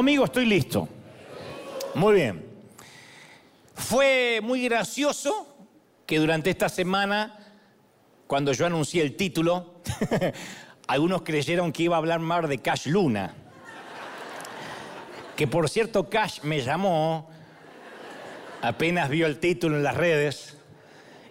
[0.00, 0.88] conmigo, estoy listo.
[1.94, 2.42] Muy bien.
[3.74, 5.46] Fue muy gracioso
[6.06, 7.52] que durante esta semana,
[8.26, 9.82] cuando yo anuncié el título,
[10.86, 13.34] algunos creyeron que iba a hablar más de Cash Luna.
[15.36, 17.28] Que por cierto, Cash me llamó,
[18.62, 20.56] apenas vio el título en las redes,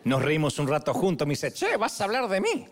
[0.04, 2.68] nos reímos un rato juntos, me dice, che, vas a hablar de mí.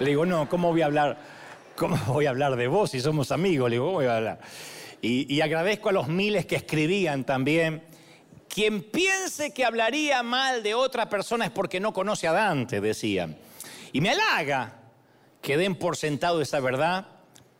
[0.00, 1.35] Le digo, no, ¿cómo voy a hablar?
[1.76, 3.68] ¿Cómo voy a hablar de vos si somos amigos?
[3.68, 4.40] Le digo, ¿cómo voy a hablar?
[5.02, 7.82] Y, y agradezco a los miles que escribían también.
[8.48, 13.36] Quien piense que hablaría mal de otra persona es porque no conoce a Dante, decían.
[13.92, 14.72] Y me halaga
[15.42, 17.08] que den por sentado esa verdad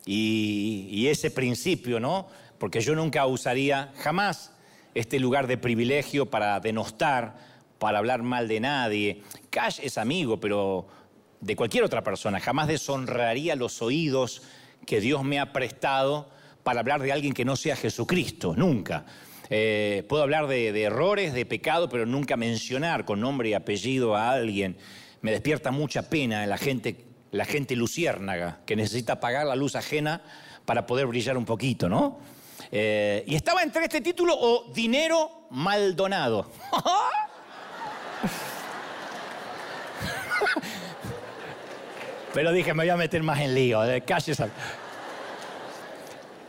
[0.03, 2.27] y, y ese principio, ¿no?
[2.57, 4.51] Porque yo nunca usaría jamás
[4.95, 7.35] este lugar de privilegio para denostar,
[7.77, 9.21] para hablar mal de nadie.
[9.51, 10.87] Cash es amigo, pero
[11.41, 12.39] de cualquier otra persona.
[12.39, 14.41] Jamás deshonraría los oídos
[14.85, 16.29] que Dios me ha prestado
[16.63, 19.05] para hablar de alguien que no sea Jesucristo, nunca.
[19.49, 24.31] Eh, puedo hablar de, errores, de pecado, pero nunca mencionar con nombre y apellido a
[24.31, 24.77] alguien.
[25.21, 30.21] Me despierta mucha pena la gente, la gente luciérnaga, que necesita apagar la luz ajena
[30.65, 32.19] para poder brillar un poquito, ¿no?
[32.71, 36.51] Eh, y estaba entre este título o Dinero Maldonado.
[42.33, 44.41] Pero dije, me voy a meter más en lío, de calles.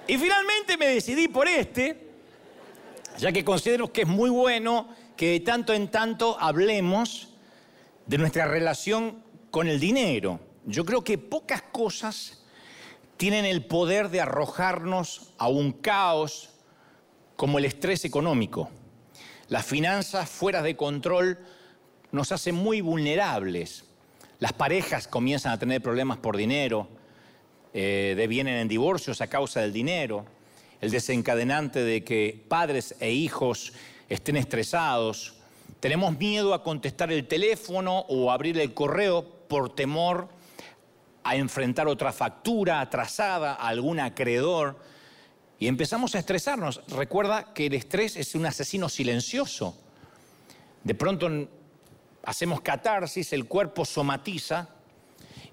[0.07, 2.09] Y finalmente me decidí por este,
[3.19, 7.35] ya que considero que es muy bueno que de tanto en tanto hablemos
[8.07, 10.41] de nuestra relación con el dinero.
[10.65, 12.45] Yo creo que pocas cosas
[13.17, 16.51] tienen el poder de arrojarnos a un caos
[17.37, 18.71] como el estrés económico.
[19.49, 21.39] Las finanzas fuera de control
[22.13, 23.85] nos hacen muy vulnerables.
[24.41, 26.89] Las parejas comienzan a tener problemas por dinero,
[27.75, 30.25] eh, devienen en divorcios a causa del dinero,
[30.81, 33.73] el desencadenante de que padres e hijos
[34.09, 35.35] estén estresados.
[35.81, 40.29] Tenemos miedo a contestar el teléfono o abrir el correo por temor
[41.25, 44.79] a enfrentar otra factura atrasada, a algún acreedor.
[45.59, 46.81] Y empezamos a estresarnos.
[46.89, 49.77] Recuerda que el estrés es un asesino silencioso.
[50.85, 51.29] De pronto
[52.29, 54.69] hacemos catarsis, el cuerpo somatiza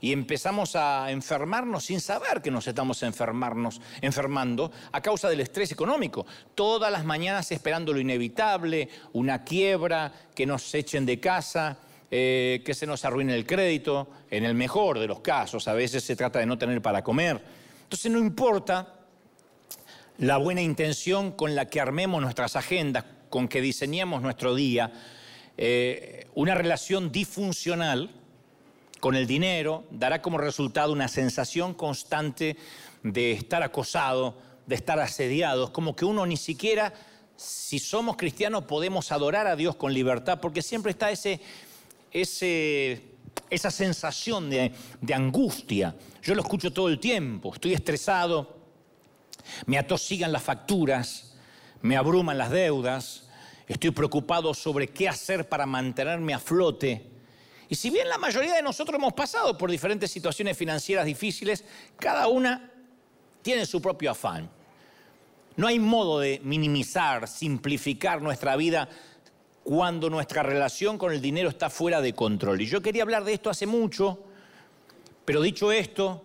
[0.02, 5.72] y empezamos a enfermarnos sin saber que nos estamos enfermarnos, enfermando a causa del estrés
[5.72, 6.26] económico.
[6.54, 11.78] Todas las mañanas esperando lo inevitable, una quiebra, que nos echen de casa,
[12.12, 16.04] eh, que se nos arruine el crédito, en el mejor de los casos, a veces
[16.04, 17.42] se trata de no tener para comer.
[17.84, 18.96] Entonces no importa
[20.18, 24.92] la buena intención con la que armemos nuestras agendas, con que diseñemos nuestro día,
[25.58, 28.10] eh, una relación disfuncional
[29.00, 32.58] con el dinero dará como resultado una sensación constante
[33.04, 36.94] de estar acosado, de estar asediado, como que uno ni siquiera,
[37.36, 41.40] si somos cristianos, podemos adorar a Dios con libertad, porque siempre está ese,
[42.12, 43.04] ese,
[43.50, 44.72] esa sensación de,
[45.02, 45.96] de angustia.
[46.24, 48.58] Yo lo escucho todo el tiempo, estoy estresado,
[49.68, 51.36] me atosigan las facturas,
[51.82, 53.25] me abruman las deudas,
[53.68, 57.10] Estoy preocupado sobre qué hacer para mantenerme a flote.
[57.68, 61.64] Y si bien la mayoría de nosotros hemos pasado por diferentes situaciones financieras difíciles,
[61.98, 62.72] cada una
[63.42, 64.50] tiene su propio afán.
[65.56, 68.90] No hay modo de minimizar, simplificar nuestra vida
[69.64, 72.62] cuando nuestra relación con el dinero está fuera de control.
[72.62, 74.20] Y yo quería hablar de esto hace mucho,
[75.24, 76.24] pero dicho esto,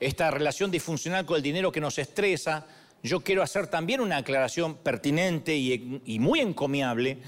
[0.00, 2.66] esta relación disfuncional con el dinero que nos estresa,
[3.02, 7.18] yo quiero hacer también una aclaración pertinente y, muy encomiable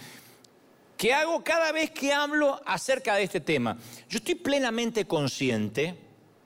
[0.97, 3.79] que hago cada vez que hablo acerca de este tema.
[4.09, 5.95] Yo estoy plenamente consciente,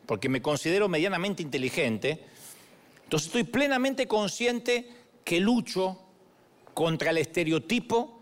[0.07, 2.25] porque me considero medianamente inteligente,
[3.03, 4.89] entonces estoy plenamente consciente
[5.25, 5.99] que lucho
[6.73, 8.21] contra el estereotipo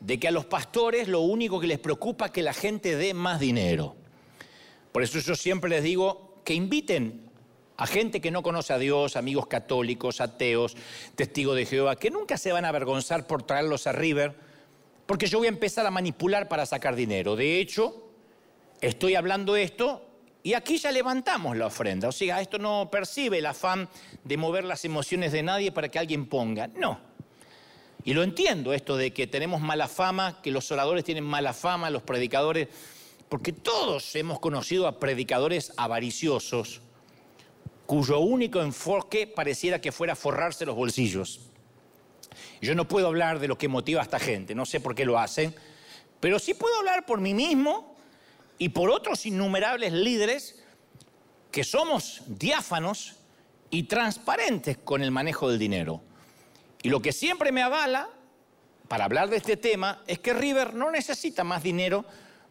[0.00, 3.12] de que a los pastores lo único que les preocupa es que la gente dé
[3.12, 3.96] más dinero.
[4.92, 7.23] Por eso yo siempre les digo que inviten
[7.76, 10.76] a gente que no conoce a Dios, amigos católicos, ateos,
[11.16, 14.34] testigos de Jehová, que nunca se van a avergonzar por traerlos a River,
[15.06, 17.34] porque yo voy a empezar a manipular para sacar dinero.
[17.36, 18.10] De hecho,
[18.80, 20.06] estoy hablando esto
[20.42, 22.08] y aquí ya levantamos la ofrenda.
[22.08, 23.88] O sea, esto no percibe el afán
[24.22, 26.68] de mover las emociones de nadie para que alguien ponga.
[26.68, 27.00] No.
[28.04, 31.90] Y lo entiendo esto de que tenemos mala fama, que los oradores tienen mala fama,
[31.90, 32.68] los predicadores,
[33.28, 36.82] porque todos hemos conocido a predicadores avariciosos
[37.86, 41.40] cuyo único enfoque pareciera que fuera forrarse los bolsillos.
[42.60, 45.04] Yo no puedo hablar de lo que motiva a esta gente, no sé por qué
[45.04, 45.54] lo hacen,
[46.20, 47.96] pero sí puedo hablar por mí mismo
[48.58, 50.62] y por otros innumerables líderes
[51.50, 53.16] que somos diáfanos
[53.70, 56.00] y transparentes con el manejo del dinero.
[56.82, 58.08] Y lo que siempre me avala
[58.88, 62.04] para hablar de este tema es que River no necesita más dinero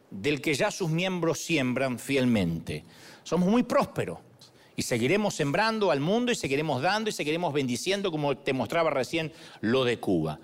[0.09, 2.83] del que ya sus miembros siembran fielmente.
[3.23, 4.19] Somos muy prósperos
[4.75, 9.31] y seguiremos sembrando al mundo y seguiremos dando y seguiremos bendiciendo como te mostraba recién
[9.61, 10.39] lo de Cuba.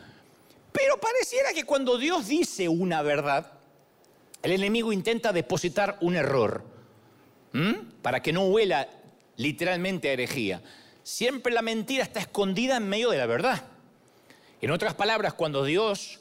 [0.72, 3.54] Pero pareciera que cuando Dios dice una verdad,
[4.44, 6.64] el enemigo intenta depositar un error
[8.02, 8.88] para que no huela
[9.38, 10.62] literalmente a herejía.
[11.02, 13.64] Siempre la mentira está escondida en medio de la verdad.
[14.62, 16.20] En otras palabras, cuando Dios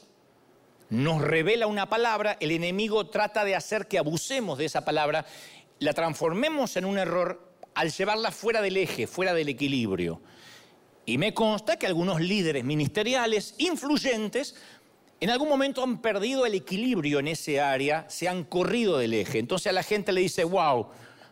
[0.89, 5.25] nos revela una palabra, el enemigo trata de hacer que abusemos de esa palabra,
[5.77, 10.21] la transformemos en un error al llevarla fuera del eje, fuera del equilibrio.
[11.05, 14.55] Y me consta que algunos líderes ministeriales influyentes
[15.21, 19.39] en algún momento han perdido el equilibrio en ese área, se han corrido del eje.
[19.39, 20.87] Entonces a la gente le dice, wow,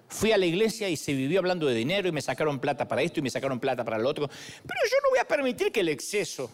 [0.10, 3.02] fui a la iglesia y se vivió hablando de dinero y me sacaron plata para
[3.02, 4.28] esto y me sacaron plata para lo otro.
[4.28, 6.52] Pero yo no voy a permitir que el exceso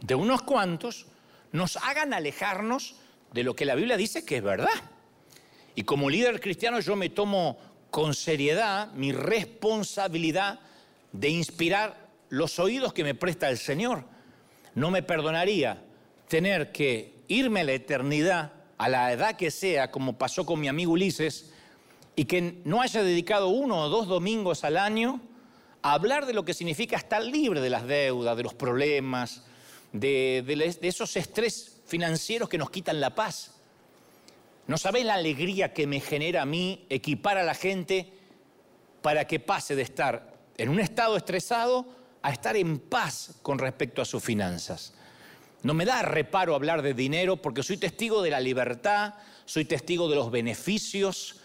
[0.00, 1.06] de unos cuantos
[1.52, 2.96] nos hagan alejarnos
[3.32, 4.68] de lo que la Biblia dice que es verdad.
[5.74, 7.58] Y como líder cristiano yo me tomo
[7.90, 10.60] con seriedad mi responsabilidad
[11.12, 14.04] de inspirar los oídos que me presta el Señor.
[14.74, 15.82] No me perdonaría
[16.28, 20.68] tener que irme a la eternidad, a la edad que sea, como pasó con mi
[20.68, 21.52] amigo Ulises,
[22.16, 25.20] y que no haya dedicado uno o dos domingos al año
[25.82, 29.42] a hablar de lo que significa estar libre de las deudas, de los problemas,
[29.92, 33.59] de, esos estrés financieros que nos quitan la paz.
[34.70, 38.12] No sabéis la alegría que me genera a mí equipar a la gente
[39.02, 41.88] para que pase de estar en un estado estresado
[42.22, 44.94] a estar en paz con respecto a sus finanzas.
[45.64, 49.14] No me da reparo hablar de dinero porque soy testigo de la libertad,
[49.44, 51.40] soy testigo de los beneficios,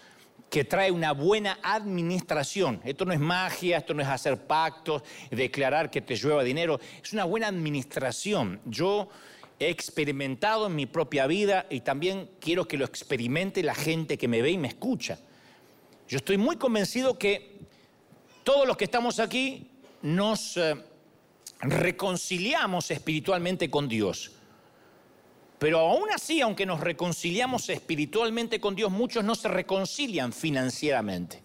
[0.48, 2.80] que trae una buena administración.
[2.84, 5.02] Esto no es magia, esto no es hacer pactos,
[5.32, 8.60] declarar que te llueva dinero, es una buena administración.
[8.66, 9.08] Yo
[9.58, 14.28] he experimentado en mi propia vida y también quiero que lo experimente la gente que
[14.28, 15.18] me ve y me escucha.
[16.08, 17.58] Yo estoy muy convencido que
[18.44, 19.70] todos los que estamos aquí
[20.02, 20.74] nos eh,
[21.60, 24.32] reconciliamos espiritualmente con Dios.
[25.58, 31.42] Pero aún así, aunque nos reconciliamos espiritualmente con Dios, muchos no se reconcilian financieramente.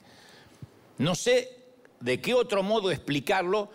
[0.98, 1.58] No sé
[2.02, 3.70] de qué otro modo explicarlo,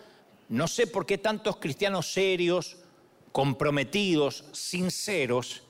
[0.49, 2.77] no sé por qué tantos cristianos serios,
[3.31, 5.63] comprometidos, sinceros,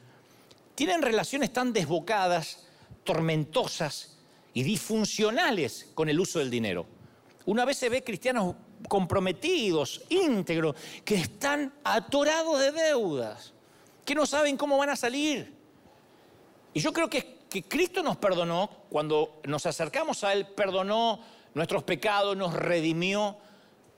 [0.75, 2.67] tienen relaciones tan desbocadas,
[3.03, 4.17] tormentosas
[4.53, 6.85] y disfuncionales con el uso del dinero.
[7.45, 8.55] Una vez se ve cristianos
[8.87, 13.53] comprometidos, íntegros, que están atorados de deudas
[14.07, 15.53] que no saben cómo van a salir.
[16.73, 21.19] Y yo creo que, que Cristo nos perdonó, cuando nos acercamos a Él, perdonó
[21.53, 23.35] nuestros pecados, nos redimió,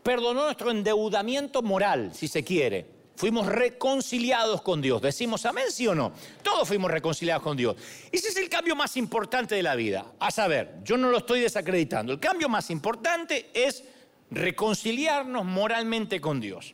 [0.02, 2.88] perdonó nuestro endeudamiento moral, si se quiere.
[3.20, 5.02] Fuimos reconciliados con Dios.
[5.02, 6.14] ¿Decimos amén, sí o no?
[6.42, 7.76] Todos fuimos reconciliados con Dios.
[8.14, 10.14] Ese es el cambio más importante de la vida.
[10.22, 12.14] A saber, yo no lo estoy desacreditando.
[12.14, 13.84] El cambio más importante es
[14.32, 16.74] reconciliarnos moralmente con Dios.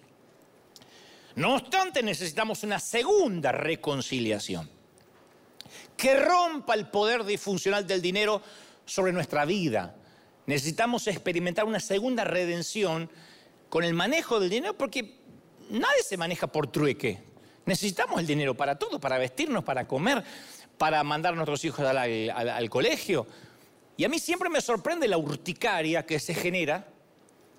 [1.34, 4.70] No obstante, necesitamos una segunda reconciliación
[5.98, 8.40] que rompa el poder disfuncional del dinero
[8.86, 9.96] sobre nuestra vida.
[10.46, 13.10] Necesitamos experimentar una segunda redención
[13.68, 15.25] con el manejo del dinero porque
[15.70, 17.20] nadie se maneja por trueque.
[17.66, 20.24] Necesitamos el dinero para todo, para vestirnos, para comer,
[20.78, 23.26] para mandar a nuestros hijos al, al colegio.
[23.98, 26.88] Y a mí siempre me sorprende la urticaria que se genera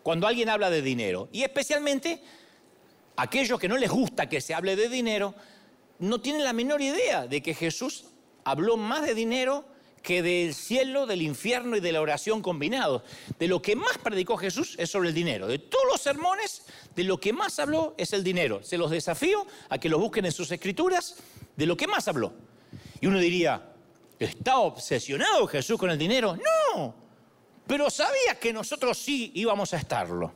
[0.02, 1.28] cuando alguien habla de dinero.
[1.32, 2.22] Y especialmente
[3.16, 5.34] aquellos que no les gusta que se hable de dinero,
[5.98, 8.04] no tienen la menor idea de que Jesús
[8.44, 9.64] habló más de dinero
[10.06, 13.02] que del cielo, del infierno y de la oración combinados.
[13.40, 15.48] De lo que más predicó Jesús es sobre el dinero.
[15.48, 16.62] De todos los sermones,
[16.94, 18.62] de lo que más habló es el dinero.
[18.62, 21.16] Se los desafío a que lo busquen en sus escrituras,
[21.56, 22.32] de lo que más habló.
[23.00, 23.72] Y uno diría,
[24.20, 26.36] ¿está obsesionado Jesús con el dinero?
[26.36, 26.94] No,
[27.66, 30.32] pero sabía que nosotros sí íbamos a estarlo.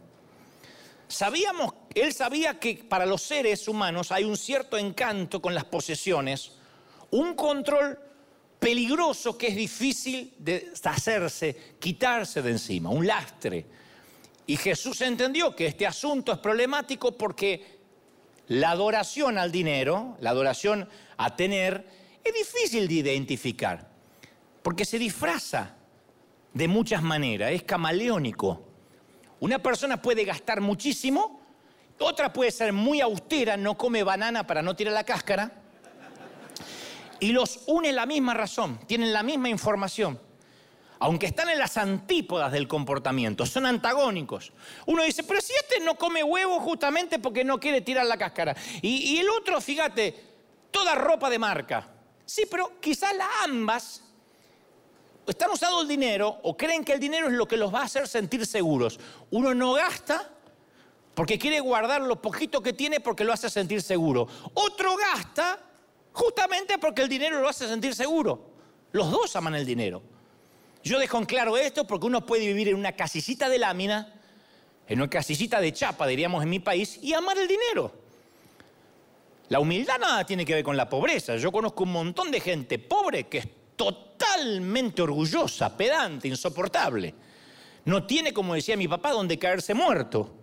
[1.06, 6.54] Sabíamos, él sabía que para los seres humanos hay un cierto encanto con las posesiones,
[7.12, 8.09] un control
[8.60, 13.66] peligroso que es difícil de hacerse, quitarse de encima, un lastre.
[14.46, 17.80] Y Jesús entendió que este asunto es problemático porque
[18.48, 21.86] la adoración al dinero, la adoración a tener,
[22.22, 23.88] es difícil de identificar,
[24.62, 25.76] porque se disfraza
[26.52, 28.66] de muchas maneras, es camaleónico.
[29.38, 31.40] Una persona puede gastar muchísimo,
[31.98, 35.59] otra puede ser muy austera, no come banana para no tirar la cáscara,
[37.20, 40.20] y los une la misma razón, tienen la misma información.
[41.02, 44.52] aunque están en las antípodas del comportamiento, son antagónicos.
[44.84, 48.54] Uno dice, pero si este no come huevo justamente porque no quiere tirar la cáscara.
[48.82, 50.14] Y, el otro, fíjate,
[50.70, 51.88] toda ropa de marca.
[52.26, 54.04] Sí, pero quizás las ambas
[55.26, 57.84] están usando el dinero o creen que el dinero es lo que los va a
[57.84, 59.00] hacer sentir seguros.
[59.30, 60.30] Uno no gasta
[61.14, 64.28] porque quiere guardar lo poquito que tiene porque lo hace sentir seguro.
[64.52, 65.69] Otro gasta
[66.20, 68.50] justamente porque el dinero lo hace sentir seguro.
[68.92, 70.02] Los dos aman el dinero.
[70.84, 74.20] Yo dejo en claro esto porque uno puede vivir en una casicita de lámina,
[74.86, 77.92] en una casicita de chapa, diríamos en mi país, y amar el dinero.
[79.48, 81.36] La humildad nada tiene que ver con la pobreza.
[81.36, 87.14] Yo conozco un montón de gente pobre que es totalmente orgullosa, pedante, insoportable.
[87.86, 90.34] No tiene, como decía mi papá, donde caerse muerto.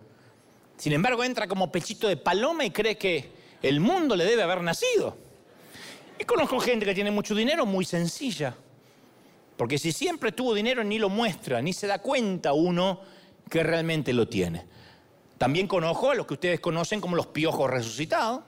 [0.75, 3.31] Sin embargo, entra como pechito de paloma y cree que
[3.61, 5.26] el mundo le debe haber nacido.
[6.19, 8.55] Y conozco gente que tiene mucho dinero muy sencilla.
[9.55, 13.01] Porque si siempre tuvo dinero ni lo muestra, ni se da cuenta uno
[13.49, 14.65] que realmente lo tiene.
[15.37, 18.41] También conozco a los que ustedes conocen como los piojos resucitados,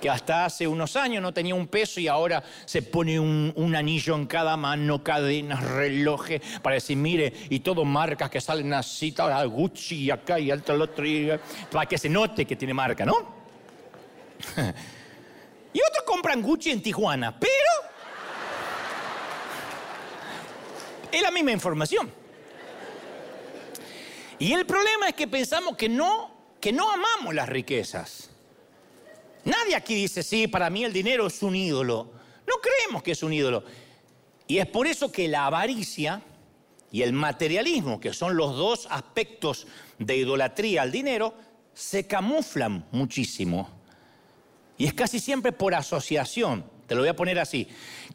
[0.00, 4.14] que hasta hace unos años no tenía un peso y ahora se pone un, anillo
[4.14, 9.14] en cada mano, cadenas, relojes, para decir, mire, y todo marcas que salen así,
[9.48, 11.04] Gucci y acá y otro, otro,
[11.70, 13.14] para que se note que tiene marca, ¿no?
[15.74, 17.50] y otros compran Gucci en Tijuana, pero
[21.14, 22.12] Es la misma información.
[24.40, 28.30] Y el problema es que pensamos que no, que no amamos las riquezas.
[29.44, 32.10] Nadie aquí dice, sí, para mí el dinero es un ídolo.
[32.48, 33.62] No creemos que es un ídolo.
[34.48, 36.20] Y es por eso que la avaricia
[36.90, 39.68] y el materialismo, que son los dos aspectos
[40.00, 41.32] de idolatría al dinero,
[41.74, 43.70] se camuflan muchísimo.
[44.84, 46.62] Y es casi siempre por asociación.
[46.86, 47.68] Te lo voy a poner así.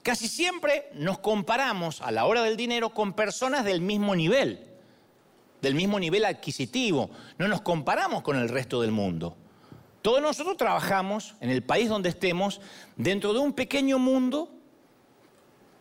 [0.04, 4.68] Casi siempre nos comparamos a la hora del dinero con personas del mismo nivel,
[5.64, 7.10] del mismo nivel adquisitivo.
[7.40, 9.36] No nos comparamos con el resto del mundo.
[10.04, 12.62] Todos nosotros trabajamos en el país donde estemos
[12.96, 14.52] dentro de un pequeño mundo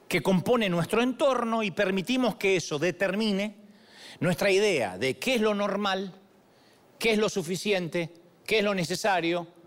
[0.08, 3.56] que compone nuestro entorno y permitimos que eso determine
[4.20, 6.14] nuestra idea de qué es lo normal,
[6.98, 8.10] qué es lo suficiente,
[8.46, 9.57] qué es lo necesario.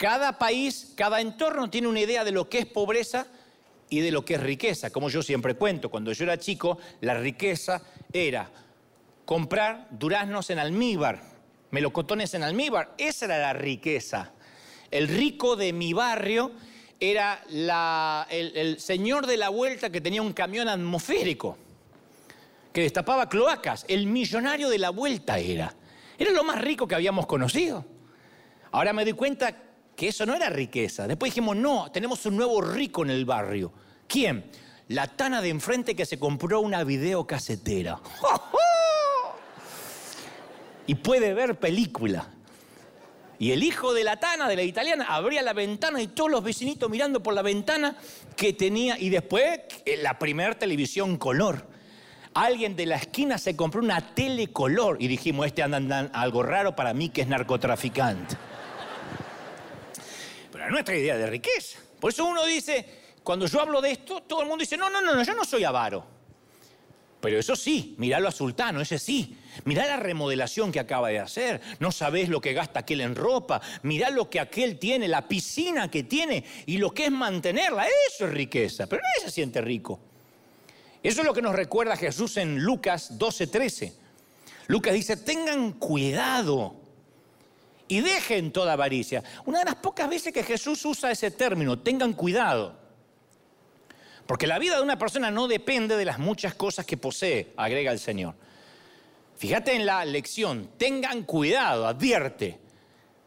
[0.00, 3.26] Cada país, cada entorno tiene una idea de lo que es pobreza
[3.90, 4.88] y de lo que es riqueza.
[4.88, 8.50] Como yo siempre cuento, cuando yo era chico, la riqueza era
[9.26, 11.20] comprar duraznos en almíbar,
[11.70, 12.94] melocotones en almíbar.
[12.96, 14.32] Esa era la riqueza.
[14.90, 16.52] El rico de mi barrio
[16.98, 17.44] era
[18.30, 21.58] el, el señor de la vuelta que tenía un camión atmosférico,
[22.72, 23.84] que destapaba cloacas.
[23.86, 25.74] El millonario de la vuelta era.
[26.16, 27.84] Era lo más rico que habíamos conocido.
[28.72, 29.66] Ahora me doy cuenta
[30.00, 31.06] que eso no era riqueza.
[31.06, 33.70] Después dijimos, no, tenemos un nuevo rico en el barrio.
[34.08, 34.50] ¿Quién?
[34.88, 38.00] La tana de enfrente que se compró una videocasetera.
[40.86, 42.30] y puede ver película.
[43.38, 46.42] Y el hijo de la tana, de la italiana, abría la ventana y todos los
[46.42, 47.94] vecinitos mirando por la ventana
[48.36, 48.98] que tenía.
[48.98, 51.66] Y después eh, la primera televisión color.
[52.32, 56.94] Alguien de la esquina se compró una telecolor y dijimos, este anda algo raro para
[56.94, 58.38] mí que es narcotraficante
[60.70, 61.78] nuestra idea de riqueza.
[61.98, 62.86] Por eso uno dice,
[63.22, 65.64] cuando yo hablo de esto, todo el mundo dice, no, no, no, yo no soy
[65.64, 66.20] avaro.
[67.20, 69.36] Pero eso sí, miralo a Sultano, ese sí.
[69.64, 71.60] Mirá la remodelación que acaba de hacer.
[71.78, 73.60] No sabés lo que gasta aquel en ropa.
[73.82, 77.86] Mirá lo que aquel tiene, la piscina que tiene y lo que es mantenerla.
[78.08, 78.86] Eso es riqueza.
[78.86, 80.00] Pero nadie se siente rico.
[81.02, 83.92] Eso es lo que nos recuerda Jesús en Lucas 12:13.
[84.68, 86.79] Lucas dice, tengan cuidado
[87.90, 89.24] y dejen toda avaricia.
[89.46, 92.78] Una de las pocas veces que Jesús usa ese término, tengan cuidado.
[94.26, 97.90] Porque la vida de una persona no depende de las muchas cosas que posee, agrega
[97.90, 98.36] el Señor.
[99.36, 102.60] Fíjate en la lección, tengan cuidado, advierte.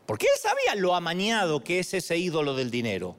[0.05, 3.17] Porque él sabía lo amañado que es ese ídolo del dinero.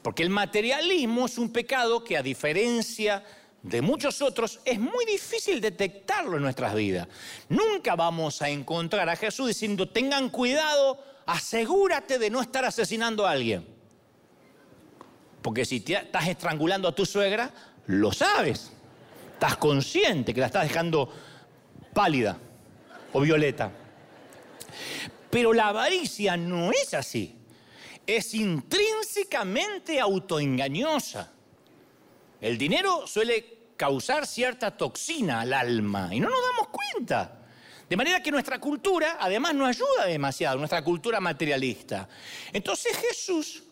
[0.00, 3.22] Porque el materialismo es un pecado que a diferencia
[3.62, 7.06] de muchos otros, es muy difícil detectarlo en nuestras vidas.
[7.48, 13.30] Nunca vamos a encontrar a Jesús diciendo, tengan cuidado, asegúrate de no estar asesinando a
[13.30, 13.66] alguien.
[15.42, 17.52] Porque si estás estrangulando a tu suegra,
[17.86, 18.72] lo sabes.
[19.34, 21.12] Estás consciente que la estás dejando
[21.92, 22.38] pálida
[23.12, 23.70] o violeta.
[25.30, 27.36] Pero la avaricia no es así.
[28.06, 31.32] Es intrínsecamente autoengañosa.
[32.42, 37.38] El dinero suele causar cierta toxina al alma y no nos damos cuenta.
[37.88, 42.08] De manera que nuestra cultura además no ayuda demasiado, nuestra cultura materialista.
[42.52, 43.62] Entonces Jesús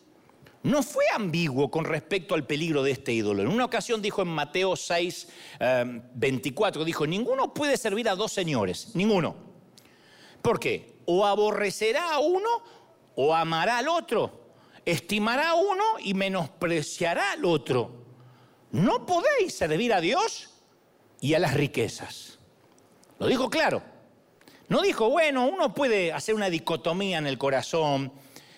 [0.63, 3.41] no fue ambiguo con respecto al peligro de este ídolo.
[3.41, 5.27] En una ocasión dijo en Mateo 6,
[6.13, 9.35] 24, eh, dijo, ninguno puede servir a dos señores, ninguno.
[10.41, 10.95] ¿Por qué?
[11.07, 12.49] O aborrecerá a uno
[13.15, 14.53] o amará al otro,
[14.85, 18.00] estimará a uno y menospreciará al otro.
[18.71, 20.49] No podéis servir a Dios
[21.19, 22.39] y a las riquezas.
[23.19, 23.83] Lo dijo claro.
[24.69, 28.13] No dijo, bueno, uno puede hacer una dicotomía en el corazón.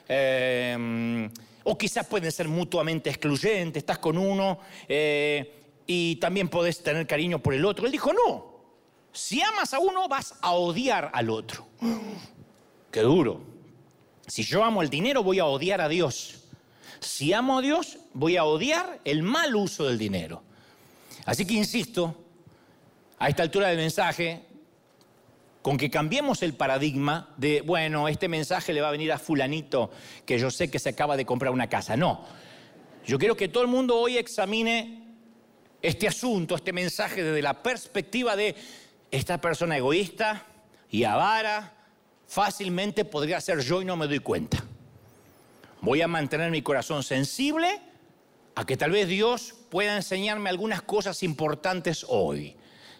[0.07, 1.29] Eh,
[1.63, 5.53] o quizás pueden ser mutuamente excluyentes, estás con uno eh,
[5.87, 7.85] y también podés tener cariño por el otro.
[7.85, 8.53] Él dijo, no,
[9.11, 11.67] si amas a uno vas a odiar al otro.
[12.91, 13.41] Qué duro.
[14.27, 16.42] Si yo amo el dinero voy a odiar a Dios.
[17.03, 20.43] Si amo a Dios voy a odiar el mal uso del dinero.
[21.25, 22.15] Así que insisto,
[23.19, 24.45] a esta altura del mensaje,
[25.61, 29.91] con que cambiemos el paradigma de, bueno, este mensaje le va a venir a fulanito
[30.25, 31.95] que yo sé que se acaba de comprar una casa.
[31.95, 32.25] No,
[33.05, 35.03] yo quiero que todo el mundo hoy examine
[35.81, 38.55] este asunto, este mensaje desde la perspectiva de
[39.11, 40.45] esta persona egoísta
[40.89, 41.73] y avara,
[42.27, 44.65] fácilmente podría ser yo y no me doy cuenta.
[45.83, 47.81] Voy a mantener mi corazón sensible
[48.55, 52.55] a que tal vez Dios pueda enseñarme algunas cosas importantes hoy.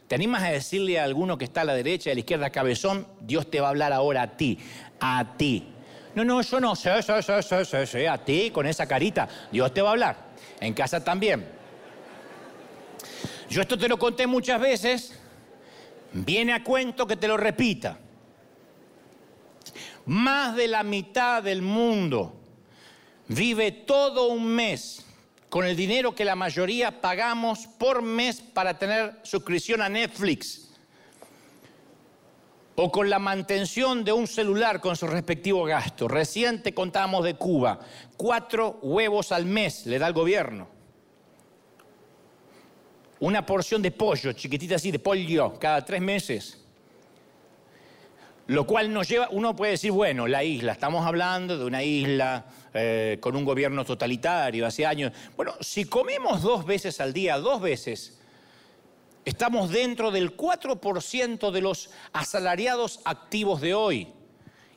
[0.10, 2.50] ¿Te animas a decirle a alguno que está a la derecha y a la izquierda,
[2.50, 4.60] cabezón, Dios te va a hablar ahora a ti,
[5.00, 5.66] a ti?
[6.14, 9.30] No, no, yo no sé, sé, sé, sé, sé, sé, a ti con esa carita,
[9.50, 10.18] Dios te va a hablar.
[10.60, 11.48] En casa también.
[13.50, 15.18] Yo esto te lo conté muchas veces,
[16.12, 17.98] viene a cuento que te lo repita.
[20.06, 22.43] Más de la mitad del mundo
[23.34, 25.06] vive todo un mes
[25.50, 30.70] con el dinero que la mayoría pagamos por mes para tener suscripción a Netflix,
[32.76, 36.08] o con la mantención de un celular con su respectivo gasto.
[36.08, 37.80] Reciente contábamos de Cuba,
[38.18, 40.68] cuatro huevos al mes le da el gobierno.
[43.20, 46.60] Una porción de pollo, chiquitita así, de pollo, cada tres meses.
[48.48, 52.46] Lo cual nos lleva, uno puede decir, bueno, la isla, estamos hablando de una isla
[52.74, 55.14] eh, con un gobierno totalitario hace años.
[55.36, 58.20] Bueno, si comemos dos veces al día, dos veces,
[59.26, 64.08] estamos dentro del 4% de los asalariados activos de hoy.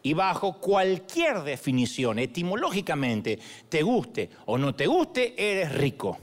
[0.03, 6.19] Y bajo cualquier definición, etimológicamente, te guste o no te guste, eres rico.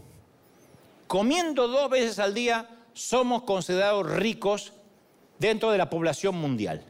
[1.08, 4.74] Comiendo dos veces al día, somos considerados ricos
[5.38, 6.86] dentro de la población mundial.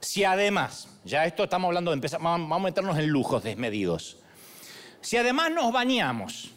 [0.00, 4.18] Si además, ya esto estamos hablando de empezar, vamos a meternos en lujos desmedidos.
[5.00, 6.50] Si además nos bañamos,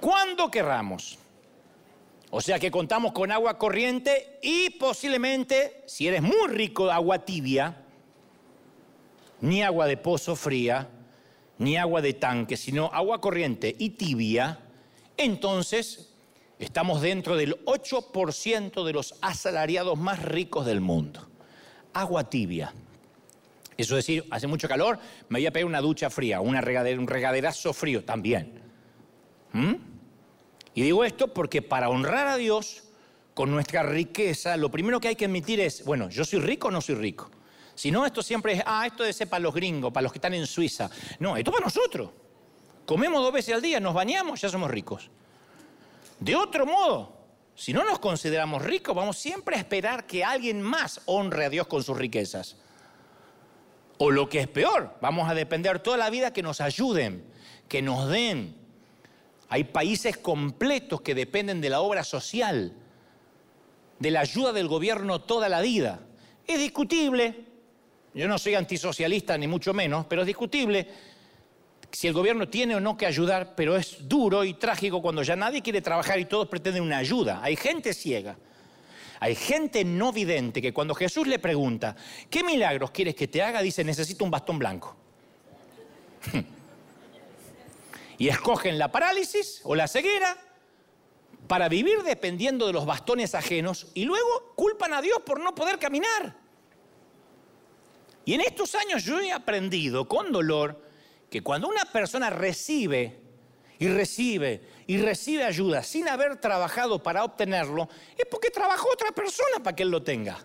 [0.00, 1.18] cuando querramos,
[2.30, 7.76] o sea que contamos con agua corriente y posiblemente, si eres muy rico, agua tibia,
[9.40, 10.88] ni agua de pozo fría,
[11.58, 14.58] ni agua de tanque, sino agua corriente y tibia,
[15.16, 16.12] entonces
[16.58, 21.26] estamos dentro del 8% de los asalariados más ricos del mundo
[21.96, 22.72] agua tibia.
[23.76, 27.06] Eso es decir, hace mucho calor, me voy a pegar una ducha fría, una un
[27.06, 28.60] regaderazo frío también.
[29.52, 29.74] ¿Mm?
[30.74, 32.84] Y digo esto porque para honrar a Dios
[33.34, 36.70] con nuestra riqueza, lo primero que hay que admitir es, bueno, ¿yo soy rico o
[36.70, 37.30] no soy rico?
[37.74, 40.32] Si no, esto siempre es, ah, esto ser para los gringos, para los que están
[40.32, 40.90] en Suiza.
[41.18, 42.10] No, esto para nosotros.
[42.86, 45.10] Comemos dos veces al día, nos bañamos, ya somos ricos.
[46.18, 47.16] De otro modo,
[47.54, 51.66] si no nos consideramos ricos, vamos siempre a esperar que alguien más honre a Dios
[51.66, 52.56] con sus riquezas.
[53.98, 57.24] O lo que es peor, vamos a depender toda la vida que nos ayuden,
[57.68, 58.54] que nos den.
[59.48, 62.72] Hay países completos que dependen de la obra social,
[63.98, 66.00] de la ayuda del gobierno toda la vida.
[66.46, 67.44] Es discutible,
[68.14, 70.88] yo no soy antisocialista ni mucho menos, pero es discutible
[71.90, 75.36] si el gobierno tiene o no que ayudar, pero es duro y trágico cuando ya
[75.36, 77.40] nadie quiere trabajar y todos pretenden una ayuda.
[77.42, 78.36] Hay gente ciega.
[79.20, 81.96] Hay gente no vidente que cuando Jesús le pregunta,
[82.30, 83.62] ¿qué milagros quieres que te haga?
[83.62, 84.96] Dice, necesito un bastón blanco.
[88.18, 90.36] y escogen la parálisis o la ceguera
[91.46, 95.78] para vivir dependiendo de los bastones ajenos y luego culpan a Dios por no poder
[95.78, 96.36] caminar.
[98.24, 100.82] Y en estos años yo he aprendido con dolor
[101.30, 103.20] que cuando una persona recibe
[103.78, 109.58] y recibe y recibe ayuda sin haber trabajado para obtenerlo, es porque trabajó otra persona
[109.62, 110.38] para que él lo tenga.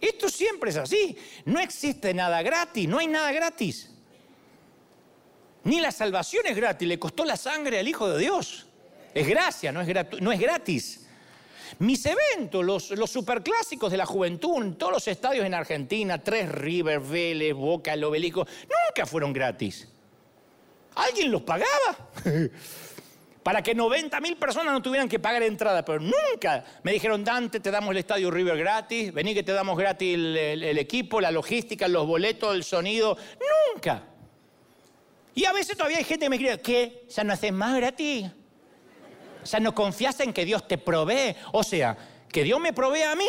[0.00, 1.16] Esto siempre es así.
[1.44, 3.90] No existe nada gratis, no hay nada gratis.
[5.64, 8.66] Ni la salvación es gratis, le costó la sangre al Hijo de Dios.
[9.14, 11.06] Es gracia, no es, no es gratis.
[11.78, 17.00] Mis eventos, los, superclásicos de la juventud, en todos los estadios en Argentina, Tres River,
[17.00, 19.88] Vélez, Boca, el Obelisco, nunca fueron gratis.
[20.94, 22.10] Alguien los pagaba.
[23.42, 27.58] Para que 90 mil personas no tuvieran que pagar entrada, pero nunca me dijeron, Dante,
[27.58, 31.88] te damos el estadio River gratis, vení que te damos gratis el, equipo, la logística,
[31.88, 33.16] los boletos, el sonido.
[33.74, 34.04] Nunca.
[35.34, 37.06] Y a veces todavía hay gente que me escribe, ¿qué?
[37.08, 38.30] ¿Ya no haces más gratis?
[39.42, 41.34] Sea, no confías en que Dios te provee.
[41.52, 41.96] O sea,
[42.30, 43.28] que Dios me provee a mí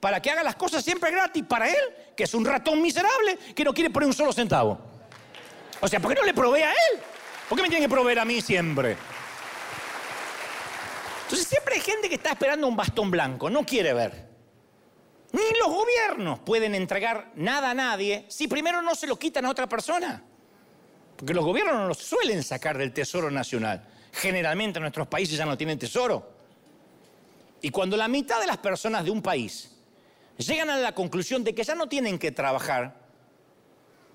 [0.00, 3.62] para que haga las cosas siempre gratis para Él, que es un ratón miserable que
[3.62, 4.80] no quiere poner un solo centavo.
[5.80, 7.00] O sea, ¿por qué no le provee a Él?
[7.48, 8.96] ¿Por qué me tiene que proveer a mí siempre?
[11.32, 14.28] Entonces siempre hay gente que está esperando un bastón blanco, no quiere ver.
[15.32, 19.50] Ni los gobiernos pueden entregar nada a nadie si primero no se lo quitan a
[19.50, 20.22] otra persona.
[21.16, 23.82] Porque los gobiernos no lo suelen sacar del Tesoro Nacional.
[24.12, 26.34] Generalmente nuestros países ya no tienen tesoro.
[27.62, 29.74] Y cuando la mitad de las personas de un país
[30.36, 32.94] llegan a la conclusión de que ya no tienen que trabajar,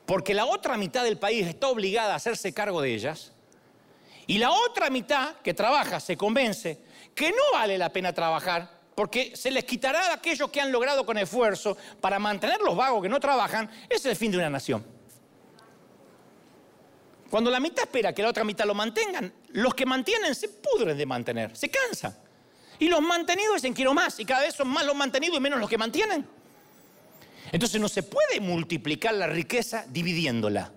[0.05, 3.31] porque la otra mitad del país está obligada a hacerse cargo de ellas,
[4.27, 6.85] y la otra mitad que trabaja se convence
[7.17, 11.03] que no vale la pena trabajar, porque se les quitará a aquellos que han logrado
[11.03, 14.85] con esfuerzo para mantener los vagos que no trabajan, es el fin de una nación.
[17.31, 20.95] Cuando la mitad espera que la otra mitad lo mantengan, los que mantienen se pudren
[20.95, 22.15] de mantener, se cansan.
[22.77, 25.59] Y los mantenidos dicen quiero más, y cada vez son más los mantenidos y menos
[25.59, 26.23] los que mantienen.
[27.51, 30.71] Entonces no se puede multiplicar la riqueza dividiéndola.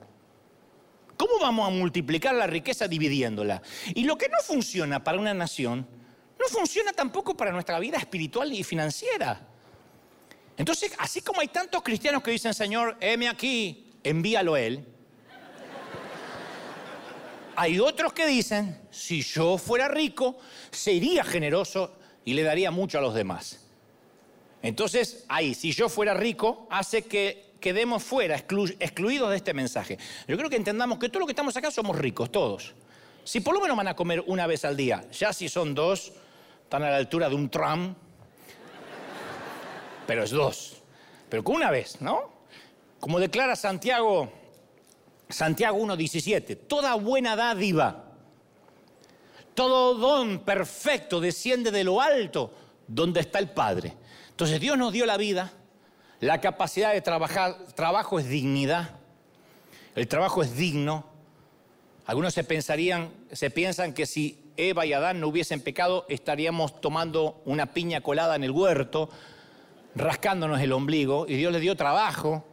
[1.19, 3.61] ¿Cómo vamos a multiplicar la riqueza dividiéndola?
[3.95, 6.00] Y lo que no funciona para una nación,
[6.41, 9.47] no funciona tampoco para nuestra vida espiritual y financiera.
[10.57, 14.87] Entonces, así como hay tantos cristianos que dicen, Señor, heme aquí, envíalo Él,
[17.57, 20.39] hay otros que dicen, si yo fuera rico,
[20.71, 23.61] sería generoso y le daría mucho a los demás.
[24.63, 29.99] Entonces, ahí, si yo fuera rico, hace que quedemos fuera, excluidos de este mensaje.
[30.27, 32.75] Yo creo que entendamos que todos los que estamos acá somos ricos, todos.
[33.25, 36.13] Si por lo menos van a comer una vez al día, ya si son dos,
[36.71, 37.97] están a la altura de un tram,
[40.07, 40.77] pero es dos.
[41.29, 42.31] Pero con una vez, ¿no?
[43.01, 44.31] Como declara Santiago
[45.29, 48.05] Santiago 1.17, toda buena dádiva,
[49.55, 52.55] todo don perfecto desciende de lo alto,
[52.87, 53.93] donde está el Padre.
[54.29, 55.51] Entonces Dios nos dio la vida,
[56.21, 58.91] la capacidad de trabajar, trabajo es dignidad,
[59.97, 61.05] el trabajo es digno.
[62.07, 67.41] Algunos se pensarían, se piensan que si Eva y Adán no hubiesen pecado, estaríamos tomando
[67.45, 69.09] una piña colada en el huerto,
[69.95, 72.45] rascándonos el ombligo, y Dios le dio trabajo,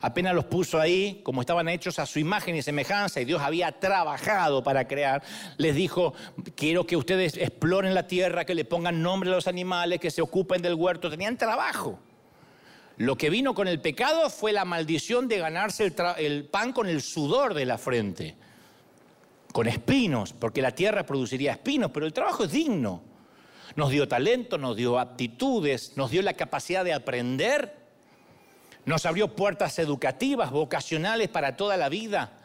[0.00, 3.72] apenas los puso ahí, como estaban hechos a su imagen y semejanza, y Dios había
[3.80, 5.22] trabajado para crear,
[5.56, 6.14] les dijo,
[6.54, 10.22] quiero que ustedes exploren la tierra, que le pongan nombre a los animales, que se
[10.22, 11.98] ocupen del huerto, tenían trabajo.
[12.96, 16.88] Lo que vino con el pecado fue la maldición de ganarse el, el pan con
[16.88, 18.36] el sudor de la frente,
[19.58, 23.02] con espinos, porque la tierra produciría espinos, pero el trabajo es digno.
[23.74, 27.74] Nos dio talento, nos dio aptitudes, nos dio la capacidad de aprender
[28.84, 32.38] nos abrió puertas educativas, vocacionales para toda la vida.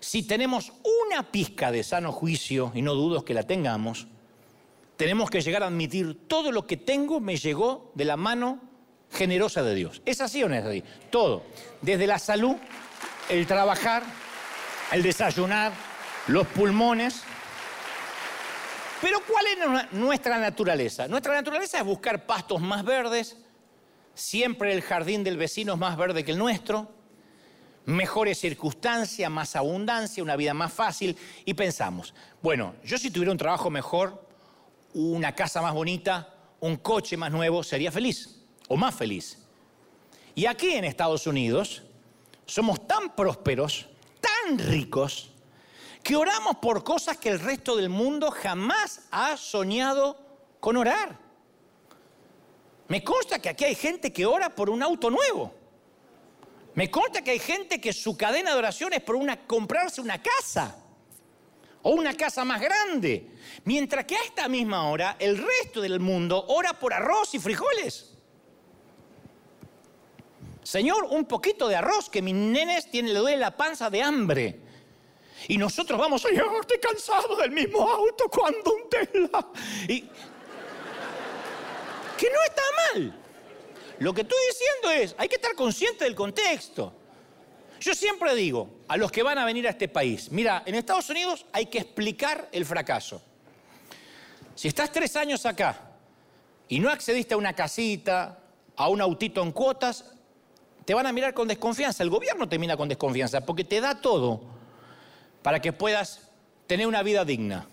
[0.00, 0.72] Si tenemos
[1.10, 4.06] una pizca de sano juicio, y no dudo que la tengamos,
[4.96, 8.62] tenemos que llegar a admitir todo lo que tengo me llegó de la mano
[9.12, 10.00] generosa de Dios.
[10.06, 10.82] ¿Es así o no es así?
[11.10, 11.42] Todo.
[11.82, 12.56] Desde la salud,
[13.28, 14.02] el trabajar,
[14.90, 15.89] el desayunar,
[16.26, 17.22] los pulmones.
[19.00, 21.08] Pero ¿cuál es nuestra naturaleza?
[21.08, 23.36] Nuestra naturaleza es buscar pastos más verdes,
[24.14, 26.92] siempre el jardín del vecino es más verde que el nuestro,
[27.86, 31.16] mejores circunstancias, más abundancia, una vida más fácil.
[31.44, 34.28] Y pensamos, bueno, yo si tuviera un trabajo mejor,
[34.92, 39.38] una casa más bonita, un coche más nuevo, sería feliz o más feliz.
[40.34, 41.82] Y aquí en Estados Unidos
[42.46, 43.88] somos tan prósperos,
[44.20, 45.29] tan ricos,
[46.02, 50.16] que oramos por cosas que el resto del mundo jamás ha soñado
[50.58, 51.18] con orar.
[52.88, 55.54] Me consta que aquí hay gente que ora por un auto nuevo.
[56.74, 60.20] Me consta que hay gente que su cadena de oración es por una, comprarse una
[60.22, 60.76] casa
[61.82, 63.30] o una casa más grande.
[63.64, 68.14] Mientras que a esta misma hora el resto del mundo ora por arroz y frijoles.
[70.62, 74.60] Señor, un poquito de arroz que mis nenes tienen, le duele la panza de hambre.
[75.48, 79.46] Y nosotros vamos, Señor, estoy cansado del mismo auto cuando un tela.
[79.88, 80.00] Y
[82.18, 82.62] que no está
[82.94, 83.18] mal.
[83.98, 86.92] Lo que estoy diciendo es, hay que estar consciente del contexto.
[87.80, 91.08] Yo siempre digo a los que van a venir a este país, mira, en Estados
[91.08, 93.22] Unidos hay que explicar el fracaso.
[94.54, 95.92] Si estás tres años acá
[96.68, 98.38] y no accediste a una casita,
[98.76, 100.04] a un autito en cuotas,
[100.84, 102.02] te van a mirar con desconfianza.
[102.02, 104.42] El gobierno te mira con desconfianza porque te da todo,
[105.42, 106.30] para que puedas
[106.66, 107.66] tener una vida digna.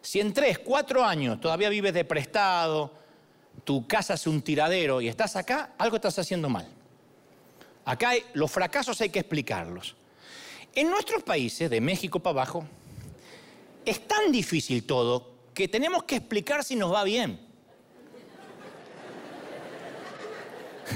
[0.00, 2.92] Si en tres, cuatro años todavía vives de prestado,
[3.64, 6.66] tu casa es un tiradero y estás acá, algo estás haciendo mal.
[7.84, 9.94] Acá los fracasos hay que explicarlos.
[10.74, 12.64] En nuestros países, de México para abajo,
[13.84, 17.38] es tan difícil todo que tenemos que explicar si nos va bien.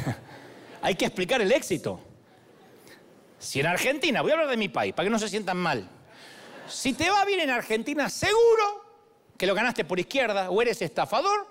[0.83, 2.01] hay que explicar el éxito.
[3.39, 5.89] Si en Argentina, voy a hablar de mi país, para que no se sientan mal.
[6.69, 8.85] Si te va bien en Argentina, seguro
[9.37, 11.47] que lo ganaste por izquierda, o eres estafador,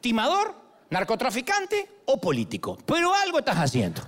[0.00, 0.54] timador,
[0.90, 2.78] narcotraficante o político.
[2.84, 4.02] Pero algo estás haciendo.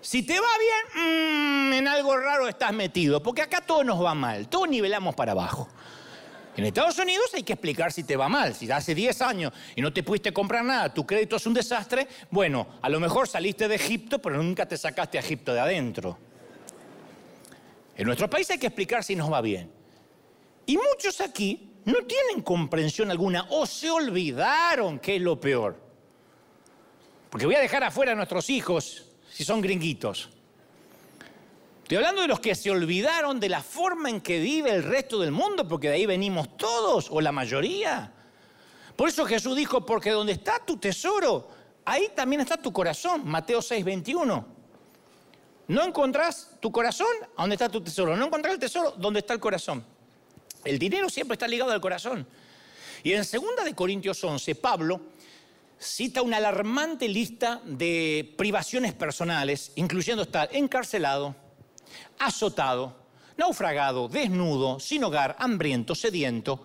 [0.00, 4.14] Si te va bien, mm, en algo raro estás metido, porque acá todo nos va
[4.14, 5.68] mal, todos nivelamos para abajo.
[6.56, 8.54] En Estados Unidos hay que explicar si te va mal.
[8.54, 12.08] Si hace 10 años y no te pudiste comprar nada, tu crédito es un desastre,
[12.30, 16.18] bueno, a lo mejor saliste de Egipto, pero nunca te sacaste a Egipto de adentro.
[17.96, 19.70] En nuestro país hay que explicar si nos va bien.
[20.66, 25.80] Y muchos aquí no tienen comprensión alguna o se olvidaron que es lo peor.
[27.30, 30.28] Porque voy a dejar afuera a nuestros hijos si son gringuitos.
[31.82, 35.20] Estoy hablando de los que se olvidaron de la forma en que vive el resto
[35.20, 38.12] del mundo, porque de ahí venimos todos, o la mayoría.
[38.96, 41.48] Por eso Jesús dijo, porque donde está tu tesoro,
[41.84, 43.22] ahí también está tu corazón.
[43.24, 44.55] Mateo 6, 21.
[45.68, 48.16] No encontrás tu corazón, ¿a dónde está tu tesoro?
[48.16, 49.84] No encontrás el tesoro, ¿dónde está el corazón?
[50.64, 52.26] El dinero siempre está ligado al corazón.
[53.02, 55.00] Y en 2 de Corintios 11, Pablo
[55.78, 61.34] cita una alarmante lista de privaciones personales, incluyendo estar encarcelado,
[62.18, 62.96] azotado,
[63.36, 66.64] naufragado, desnudo, sin hogar, hambriento, sediento.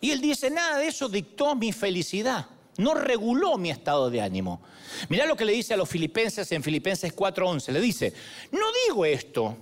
[0.00, 2.46] Y él dice, nada de eso dictó mi felicidad,
[2.78, 4.62] no reguló mi estado de ánimo.
[5.08, 7.72] Mirá lo que le dice a los filipenses en Filipenses 4:11.
[7.72, 8.12] Le dice,
[8.52, 9.56] no digo esto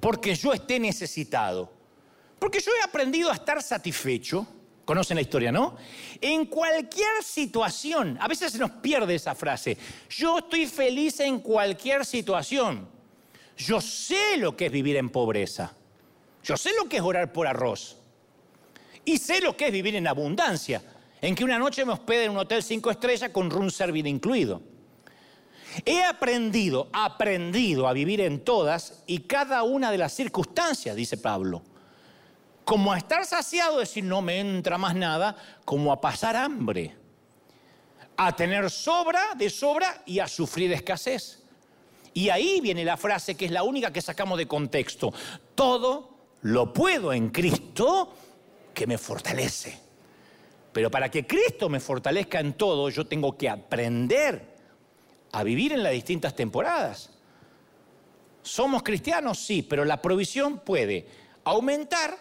[0.00, 1.72] porque yo esté necesitado,
[2.38, 4.46] porque yo he aprendido a estar satisfecho.
[4.84, 5.76] Conocen la historia, ¿no?
[6.20, 9.78] En cualquier situación, a veces se nos pierde esa frase,
[10.10, 12.88] yo estoy feliz en cualquier situación.
[13.56, 15.72] Yo sé lo que es vivir en pobreza.
[16.42, 17.96] Yo sé lo que es orar por arroz.
[19.04, 20.82] Y sé lo que es vivir en abundancia,
[21.22, 24.60] en que una noche me hospede en un hotel cinco estrellas con room service incluido.
[25.86, 31.62] He aprendido, aprendido a vivir en todas y cada una de las circunstancias, dice Pablo.
[32.64, 36.94] Como a estar saciado, es decir, no me entra más nada, como a pasar hambre,
[38.16, 41.42] a tener sobra de sobra y a sufrir escasez.
[42.14, 45.14] Y ahí viene la frase que es la única que sacamos de contexto.
[45.54, 48.12] Todo lo puedo en Cristo
[48.74, 49.91] que me fortalece.
[50.72, 54.52] Pero para que Cristo me fortalezca en todo, yo tengo que aprender
[55.32, 57.10] a vivir en las distintas temporadas.
[58.42, 61.06] Somos cristianos, sí, pero la provisión puede
[61.44, 62.16] aumentar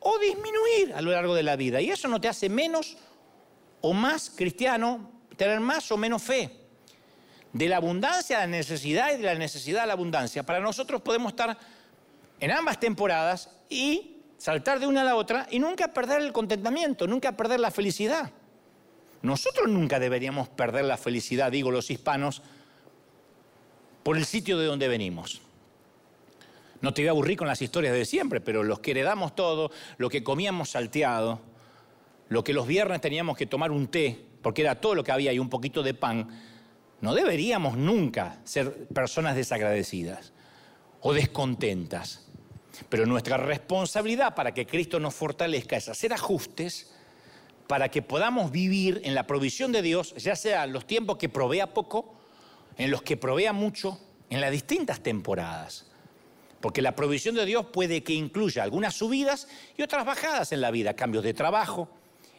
[0.00, 1.80] o disminuir a lo largo de la vida.
[1.80, 2.96] Y eso no te hace menos
[3.80, 6.64] o más cristiano, tener más o menos fe
[7.52, 10.42] de la abundancia a la necesidad y de la necesidad a la abundancia.
[10.42, 11.56] Para nosotros podemos estar
[12.40, 17.06] en ambas temporadas y saltar de una a la otra y nunca perder el contentamiento,
[17.06, 18.30] nunca perder la felicidad.
[19.22, 22.42] Nosotros nunca deberíamos perder la felicidad, digo los hispanos,
[24.02, 25.40] por el sitio de donde venimos.
[26.82, 29.70] No te voy a aburrir con las historias de siempre, pero los que heredamos todo,
[29.96, 31.40] lo que comíamos salteado,
[32.28, 35.32] lo que los viernes teníamos que tomar un té, porque era todo lo que había
[35.32, 36.28] y un poquito de pan,
[37.00, 40.34] no deberíamos nunca ser personas desagradecidas
[41.00, 42.28] o descontentas.
[42.88, 46.92] Pero nuestra responsabilidad para que Cristo nos fortalezca es hacer ajustes
[47.66, 51.28] para que podamos vivir en la provisión de Dios, ya sea en los tiempos que
[51.28, 52.14] provea poco,
[52.76, 53.98] en los que provea mucho,
[54.30, 55.86] en las distintas temporadas.
[56.60, 60.70] Porque la provisión de Dios puede que incluya algunas subidas y otras bajadas en la
[60.70, 61.88] vida, cambios de trabajo,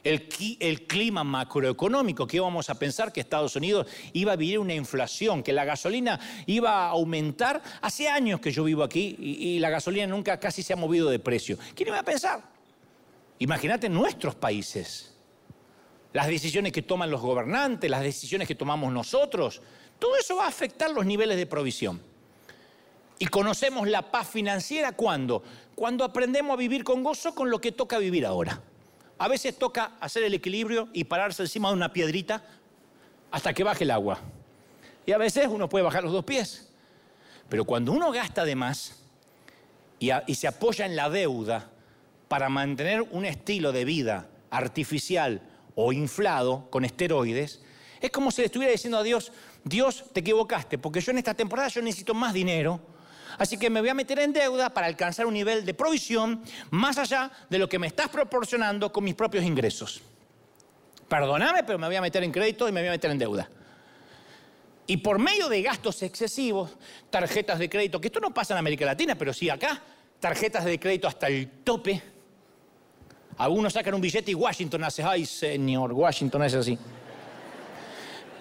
[0.06, 5.42] el, clima macroeconómico, que íbamos a pensar que Estados Unidos iba a vivir una inflación,
[5.42, 7.62] que la gasolina iba a aumentar.
[7.82, 11.18] Hace años que yo vivo aquí y, la gasolina nunca casi se ha movido de
[11.18, 11.58] precio.
[11.74, 12.44] ¿Quién iba a pensar?
[13.40, 15.16] Imagínate nuestros países,
[16.14, 19.62] las decisiones que toman los gobernantes, las decisiones que tomamos nosotros,
[19.98, 22.02] todo eso va a afectar los niveles de provisión.
[23.18, 25.42] Y conocemos la paz financiera cuando?
[25.74, 28.62] Cuando aprendemos a vivir con gozo con lo que toca vivir ahora.
[29.18, 32.44] A veces toca hacer el equilibrio y pararse encima de una piedrita
[33.32, 34.20] hasta que baje el agua.
[35.06, 36.70] Y a veces uno puede bajar los dos pies.
[37.50, 39.04] Pero cuando uno gasta de más
[40.00, 41.70] y, se apoya en la deuda
[42.28, 45.42] para mantener un estilo de vida artificial
[45.76, 47.62] o inflado con esteroides,
[48.02, 49.32] es como si le estuviera diciendo a Dios,
[49.64, 52.80] Dios, te equivocaste, porque yo en esta temporada yo necesito más dinero,
[53.38, 56.98] Así que me voy a meter en deuda para alcanzar un nivel de provisión más
[56.98, 60.02] allá de lo que me estás proporcionando con mis propios ingresos.
[61.08, 63.50] Perdóname, pero me voy a meter en crédito y me voy a meter en deuda.
[64.88, 66.72] Y por medio de gastos excesivos,
[67.10, 69.82] tarjetas de crédito, que esto no pasa en América Latina, pero sí acá,
[70.20, 72.02] tarjetas de crédito hasta el tope.
[73.38, 76.78] Algunos sacan un billete y Washington hace, ay señor, Washington es así.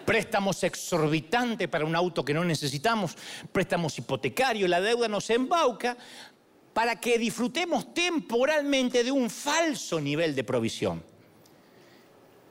[0.04, 3.16] Préstamos exorbitantes para un auto que no necesitamos,
[3.52, 5.96] préstamos hipotecarios, la deuda nos embauca
[6.72, 11.02] para que disfrutemos temporalmente de un falso nivel de provisión.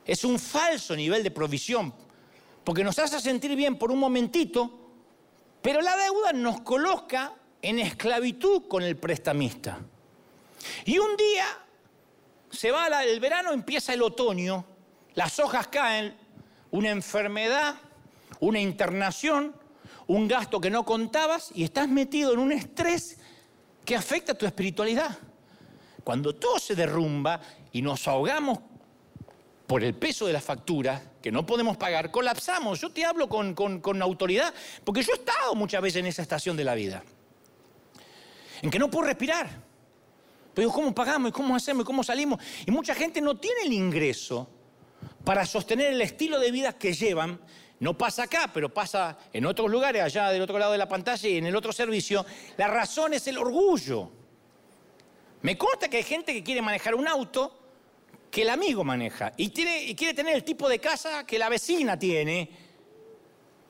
[0.06, 1.94] Es un falso nivel de provisión
[2.64, 4.80] porque nos hace sentir bien por un momentito,
[5.62, 9.80] pero la deuda nos coloca en esclavitud con el prestamista.
[10.86, 11.46] Y un día
[12.50, 14.66] se va el verano, empieza el otoño,
[15.16, 16.16] las hojas caen,
[16.74, 17.76] una enfermedad,
[18.40, 19.56] una internación,
[20.08, 23.20] un gasto que no contabas y estás metido en un estrés
[23.86, 25.20] que afecta tu espiritualidad.
[26.04, 27.40] Cuando todo se derrumba
[27.72, 28.58] y nos ahogamos
[29.68, 32.82] por el peso de la factura que no podemos pagar, colapsamos.
[32.82, 34.52] Yo te hablo con, con, autoridad,
[34.84, 37.04] porque yo he estado muchas veces en esa estación de la vida,
[38.64, 39.48] en que no puedo respirar.
[40.56, 41.30] Pero ¿cómo pagamos?
[41.30, 41.84] ¿Y cómo hacemos?
[41.84, 42.42] ¿Y cómo salimos?
[42.66, 44.50] Y mucha gente no tiene el ingreso
[45.24, 47.40] para sostener el estilo de vida que llevan.
[47.80, 51.28] No pasa acá, pero pasa en otros lugares, allá del otro lado de la pantalla
[51.28, 52.26] y en el otro servicio.
[52.58, 54.10] La razón es el orgullo.
[55.42, 57.60] Me consta que hay gente que quiere manejar un auto
[58.32, 62.50] que el amigo maneja y, quiere tener el tipo de casa que la vecina tiene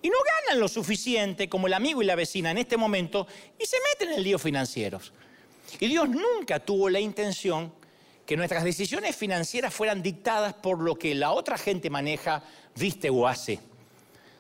[0.02, 3.28] y no ganan lo suficiente como el amigo y la vecina en este momento
[3.60, 5.12] y se meten en el lío financieros.
[5.80, 7.74] Y Dios nunca tuvo la intención
[8.26, 12.44] que nuestras decisiones financieras fueran dictadas por lo que la otra gente maneja,
[12.76, 13.60] viste o hace.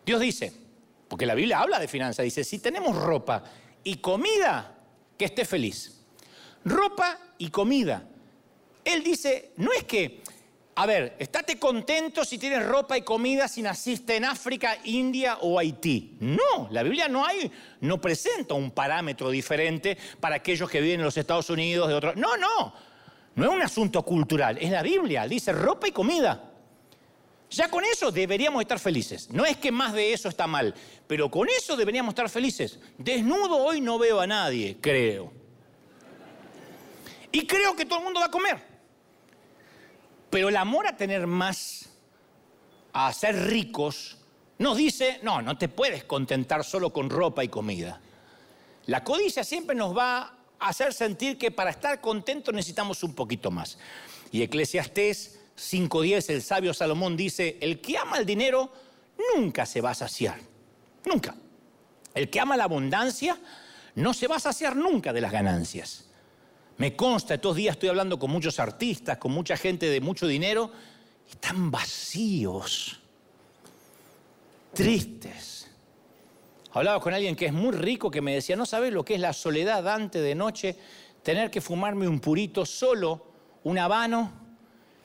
[0.06, 0.54] Dios dice,
[1.08, 3.44] porque la Biblia habla de finanzas, dice, si tenemos ropa
[3.84, 4.76] y comida,
[5.18, 6.02] que esté feliz.
[6.66, 8.08] Ropa y comida.
[8.86, 10.22] Él dice, no es que,
[10.76, 15.60] a ver, estate contento si tienes ropa y comida si naciste en África, India o
[15.60, 16.18] Haití.
[16.22, 21.06] No, la Biblia no hay, no presenta un parámetro diferente para aquellos que viven en
[21.06, 22.16] los Estados Unidos, de otros.
[22.16, 22.74] No, no,
[23.36, 26.52] no es un asunto cultural, es la Biblia, dice ropa y comida.
[27.50, 29.30] Ya con eso deberíamos estar felices.
[29.30, 30.74] No es que más de eso está mal,
[31.08, 32.80] pero con eso deberíamos estar felices.
[32.98, 35.32] Desnudo hoy no veo a nadie, creo.
[37.32, 38.60] Y creo que todo el mundo va a comer.
[40.30, 41.90] Pero el amor a tener más,
[42.92, 44.18] a ser ricos,
[44.58, 48.02] nos dice, no, no te puedes contentar solo con ropa y comida.
[48.88, 50.38] La codicia siempre nos va
[50.70, 53.78] hacer sentir que para estar contentos necesitamos un poquito más.
[54.32, 58.72] Y Eclesiastés 5.10, el sabio Salomón dice, el que ama el dinero
[59.36, 60.40] nunca se va a saciar.
[61.06, 61.36] Nunca.
[62.14, 63.38] El que ama la abundancia
[63.96, 66.06] no se va a saciar nunca de las ganancias.
[66.78, 70.72] Me consta, estos días estoy hablando con muchos artistas, con mucha gente de mucho dinero,
[71.28, 73.00] y están vacíos,
[74.74, 75.63] tristes.
[76.74, 79.22] Hablaba con alguien que es muy rico que me decía, no sabes lo que es
[79.22, 80.76] la soledad antes de noche,
[81.22, 83.28] tener que fumarme un purito solo,
[83.64, 84.32] un habano,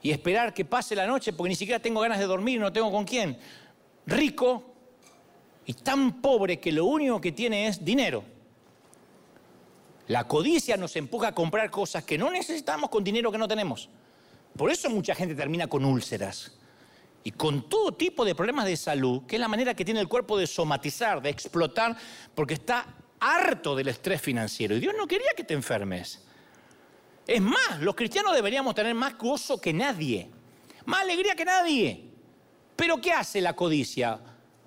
[0.00, 2.90] y esperar que pase la noche porque ni siquiera tengo ganas de dormir, no tengo
[2.90, 3.38] con quién.
[4.06, 4.64] Rico
[5.66, 8.24] y tan pobre que lo único que tiene es dinero.
[10.06, 13.90] La codicia nos empuja a comprar cosas que no necesitamos con dinero que no tenemos.
[14.56, 16.57] Por eso mucha gente termina con úlceras
[17.24, 20.08] y con todo tipo de problemas de salud, que es la manera que tiene el
[20.08, 21.96] cuerpo de somatizar, de explotar,
[22.34, 22.86] porque está
[23.20, 24.76] harto del estrés financiero.
[24.76, 26.24] Y Dios no quería que te enfermes.
[27.26, 30.30] Es más, los cristianos deberíamos tener más gozo que nadie,
[30.86, 32.04] más alegría que nadie.
[32.74, 34.20] Pero ¿qué hace la codicia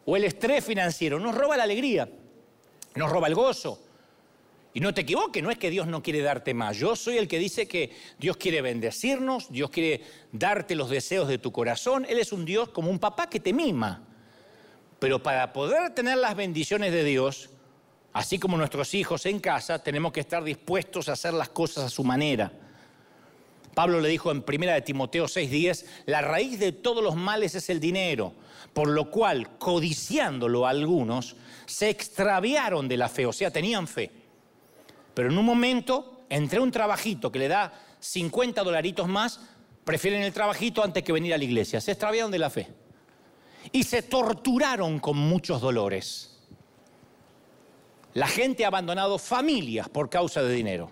[0.05, 1.19] o el estrés financiero?
[1.19, 2.09] Nos roba la alegría,
[2.95, 3.81] nos roba el gozo,
[4.73, 6.77] y no te equivoques, no es que Dios no quiere darte más.
[6.77, 10.01] Yo soy el que dice que Dios quiere bendecirnos, Dios quiere
[10.31, 12.05] darte los deseos de tu corazón.
[12.07, 14.03] Él es un Dios como un papá que te mima.
[14.99, 17.49] Pero para poder tener las bendiciones de Dios,
[18.13, 21.89] así como nuestros hijos en casa, tenemos que estar dispuestos a hacer las cosas a
[21.89, 22.53] su manera.
[23.73, 27.69] Pablo le dijo en 1 de Timoteo 6:10, la raíz de todos los males es
[27.69, 28.33] el dinero,
[28.73, 34.20] por lo cual, codiciándolo algunos, se extraviaron de la fe, o sea, tenían fe
[35.21, 39.39] pero en un momento, entre un trabajito que le da 50 dolaritos más,
[39.83, 41.79] prefieren el trabajito antes que venir a la iglesia.
[41.79, 42.67] Se extraviaron de la fe.
[43.71, 46.39] Y se torturaron con muchos dolores.
[48.15, 50.89] La gente ha abandonado familias por causa de dinero.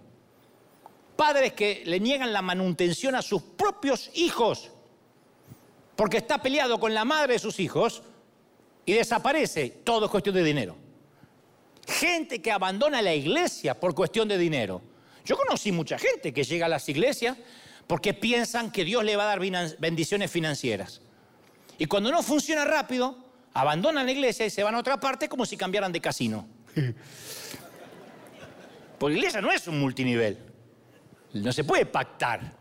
[1.15, 4.69] Padres que le niegan la manutención a sus propios hijos
[5.95, 8.03] porque está peleado con la madre de sus hijos
[8.86, 9.82] y desaparece.
[9.84, 10.88] Todo es cuestión de dinero
[11.89, 14.81] gente que abandona la iglesia por cuestión de dinero.
[15.25, 17.37] Yo conocí mucha gente que llega a las iglesias
[17.87, 19.39] porque piensan que Dios le va a dar
[19.79, 21.01] bendiciones financieras.
[21.77, 23.17] Y cuando no funciona rápido,
[23.53, 26.47] abandonan la iglesia y se van a otra parte como si cambiaran de casino.
[28.99, 30.37] Porque la iglesia no es un multinivel.
[31.33, 32.59] No se puede pactar.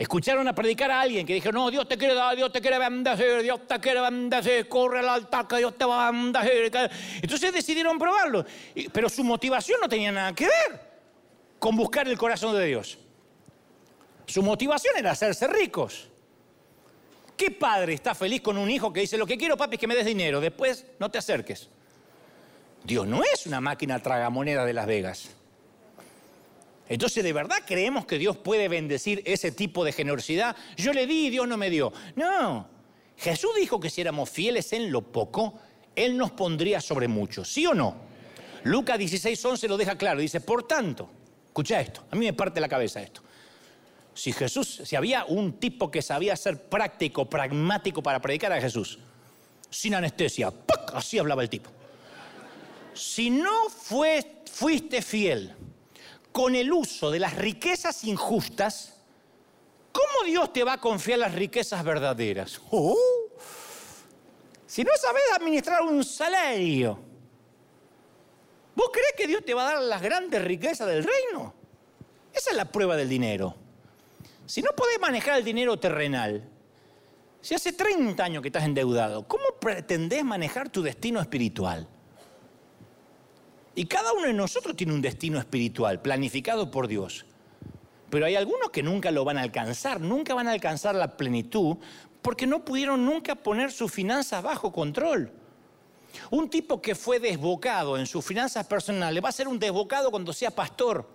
[0.00, 2.78] Escucharon a predicar a alguien que dijo, no, Dios te quiere dar, Dios te quiere
[2.78, 6.72] bendecir, Dios te quiere bendecir, corre al altar que Dios te va a bendecir.
[7.20, 8.46] Entonces decidieron probarlo.
[8.94, 10.80] Pero su motivación no tenía nada que ver
[11.58, 12.96] con buscar el corazón de Dios.
[14.24, 16.08] Su motivación era hacerse ricos.
[17.36, 19.86] ¿Qué padre está feliz con un hijo que dice, lo que quiero papi es que
[19.86, 21.68] me des dinero, después no te acerques?
[22.84, 25.36] Dios no es una máquina tragamoneda de Las Vegas.
[26.90, 30.56] Entonces, ¿de verdad creemos que Dios puede bendecir ese tipo de generosidad?
[30.76, 31.92] Yo le di y Dios no me dio.
[32.16, 32.66] No.
[33.16, 35.54] Jesús dijo que si éramos fieles en lo poco,
[35.94, 37.44] Él nos pondría sobre mucho.
[37.44, 37.94] ¿Sí o no?
[38.64, 40.18] Lucas 16, 11 lo deja claro.
[40.18, 41.08] Dice, por tanto,
[41.46, 43.22] escucha esto, a mí me parte la cabeza esto.
[44.12, 48.98] Si Jesús, si había un tipo que sabía ser práctico, pragmático para predicar a Jesús,
[49.70, 50.52] sin anestesia,
[50.92, 51.70] así hablaba el tipo.
[52.94, 55.54] Si no fuiste fiel
[56.32, 58.96] con el uso de las riquezas injustas,
[59.92, 62.60] ¿cómo Dios te va a confiar las riquezas verdaderas?
[62.70, 62.96] Oh.
[64.66, 66.98] si no sabes administrar un salario,
[68.74, 71.54] ¿vos crees que Dios te va a dar las grandes riquezas del reino?
[72.32, 73.54] Esa es la prueba del dinero.
[74.46, 76.48] Si no podés manejar el dinero terrenal,
[77.40, 81.88] si hace 30 años que estás endeudado, ¿cómo pretendés manejar tu destino espiritual?
[83.74, 87.24] Y cada uno de nosotros tiene un destino espiritual planificado por Dios.
[88.10, 91.76] Pero hay algunos que nunca lo van a alcanzar, nunca van a alcanzar la plenitud
[92.22, 95.32] porque no pudieron nunca poner sus finanzas bajo control.
[96.30, 100.32] Un tipo que fue desbocado en sus finanzas personales va a ser un desbocado cuando
[100.32, 101.08] sea pastor.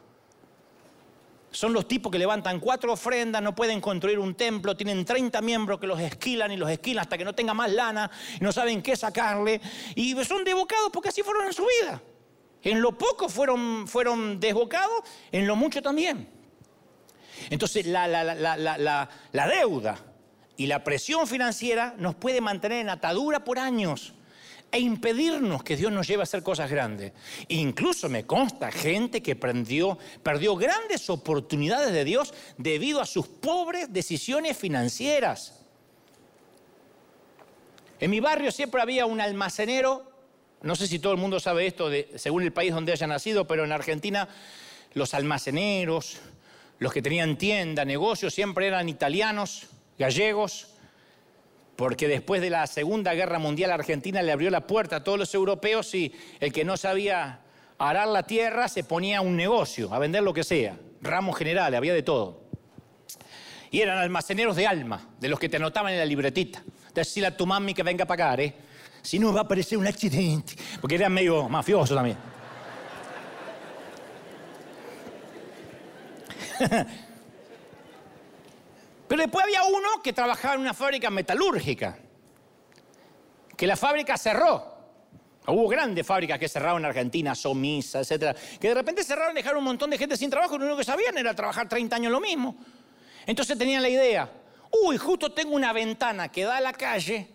[1.51, 5.79] Son los tipos que levantan cuatro ofrendas, no pueden construir un templo, tienen 30 miembros
[5.79, 8.81] que los esquilan y los esquilan hasta que no tenga más lana y no saben
[8.81, 9.61] qué sacarle.
[9.95, 12.01] Y son desbocados porque así fueron en su vida.
[12.65, 16.27] En lo poco fueron, fueron desbocados, en lo mucho también.
[17.51, 19.99] Entonces la, la, deuda
[20.57, 24.13] y la presión financiera nos puede mantener en atadura por años
[24.71, 27.13] e impedirnos que Dios nos lleve a hacer cosas grandes.
[27.49, 29.99] Incluso me consta gente que perdió
[30.55, 35.61] grandes oportunidades de Dios debido a sus pobres decisiones financieras.
[37.99, 40.14] En mi barrio siempre había un almacenero
[40.61, 43.63] no sé si todo el mundo sabe esto según el país donde haya nacido, pero
[43.65, 44.27] en Argentina
[44.93, 46.19] los almaceneros,
[46.79, 50.67] los que tenían tienda, negocios, siempre eran italianos, gallegos,
[51.75, 55.33] porque después de la Segunda Guerra Mundial Argentina le abrió la puerta a todos los
[55.33, 57.41] europeos y el que no sabía
[57.77, 61.77] arar la tierra se ponía a un negocio, a vender lo que sea, ramos generales,
[61.77, 62.41] había de todo.
[63.71, 66.63] Y eran almaceneros de alma, de los que te anotaban en la libretita.
[66.93, 68.53] Decirle a tu mami que venga a pagar, ¿eh?
[69.05, 72.17] Si no va a aparecer un accidente, porque era medio mafioso también.
[79.07, 81.99] Pero después había uno que trabajaba en una fábrica metalúrgica,
[83.55, 84.73] que la fábrica cerró.
[85.47, 88.35] Hubo grandes fábricas que cerraron en Argentina, Somisa, etc.
[88.59, 90.79] Que de repente cerraron y dejaron un montón de gente sin trabajo y lo único
[90.79, 92.55] que sabían era trabajar 30 años lo mismo.
[93.27, 94.31] Entonces tenían la idea,
[94.83, 97.34] uy, justo tengo una ventana que da a la calle,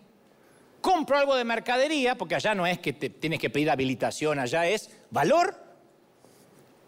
[0.81, 4.67] compro algo de mercadería, porque allá no es que te tienes que pedir habilitación, allá
[4.67, 5.55] es valor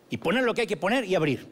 [0.10, 1.48] y poner lo que hay que poner y abrir.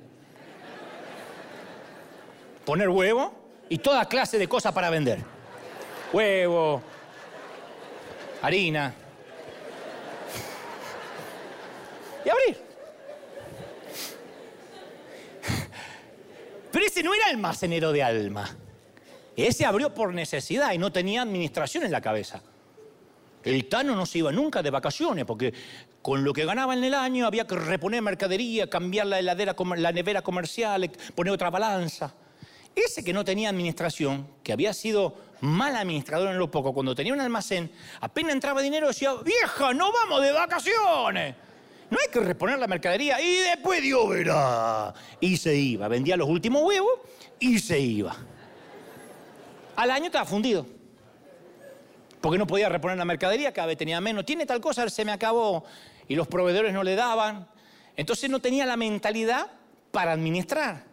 [2.66, 3.34] Poner huevo
[3.70, 5.20] y toda clase de cosas para vender.
[6.12, 6.82] Huevo,
[8.42, 8.94] harina.
[12.26, 12.72] Y abrir.
[16.72, 18.58] Pero ese no era almacenero de alma.
[19.48, 22.42] Ese abrió por necesidad y no tenía administración en la cabeza.
[23.44, 25.54] El Tano no se iba nunca de vacaciones porque
[26.02, 29.92] con lo que ganaba en el año había que reponer mercadería, cambiar la heladera, la
[29.92, 32.14] nevera comercial, poner otra balanza.
[32.76, 37.14] Ese que no tenía administración, que había sido mal administrador en lo poco, cuando tenía
[37.14, 41.36] un almacén, apenas entraba dinero decía, vieja, no vamos de vacaciones.
[41.89, 44.94] No hay que reponer la mercadería y después Dios verá.
[45.20, 47.00] Y se iba, vendía los últimos huevos
[47.39, 48.16] y se iba.
[49.82, 50.67] Al año estaba fundido.
[52.21, 54.23] Porque no podía reponer la mercadería, cada vez tenía menos.
[54.27, 55.65] Tiene tal cosa, se me acabó.
[56.07, 57.47] Y los proveedores no le daban.
[57.95, 59.47] Entonces no tenía la mentalidad
[59.89, 60.84] para administrar.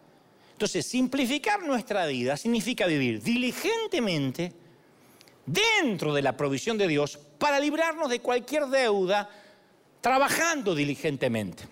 [0.52, 4.54] Entonces, simplificar nuestra vida significa vivir diligentemente
[5.44, 9.28] dentro de la provisión de Dios para librarnos de cualquier deuda
[10.00, 11.64] trabajando diligentemente.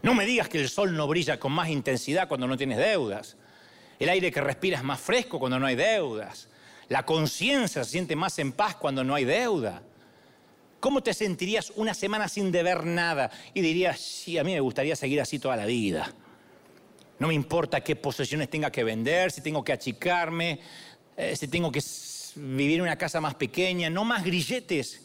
[0.00, 3.36] No me digas que el sol no brilla con más intensidad cuando no tienes deudas.
[3.98, 6.48] El aire que respiras es más fresco cuando no hay deudas.
[6.88, 9.82] La conciencia se siente más en paz cuando no hay deuda.
[10.80, 13.30] ¿Cómo te sentirías una semana sin deber nada?
[13.52, 16.12] Y dirías, sí, a mí me gustaría seguir así toda la vida.
[17.18, 20.60] No me importa qué posesiones tenga que vender, si tengo que achicarme,
[21.16, 21.82] eh, si tengo que
[22.36, 25.04] vivir en una casa más pequeña, no más grilletes.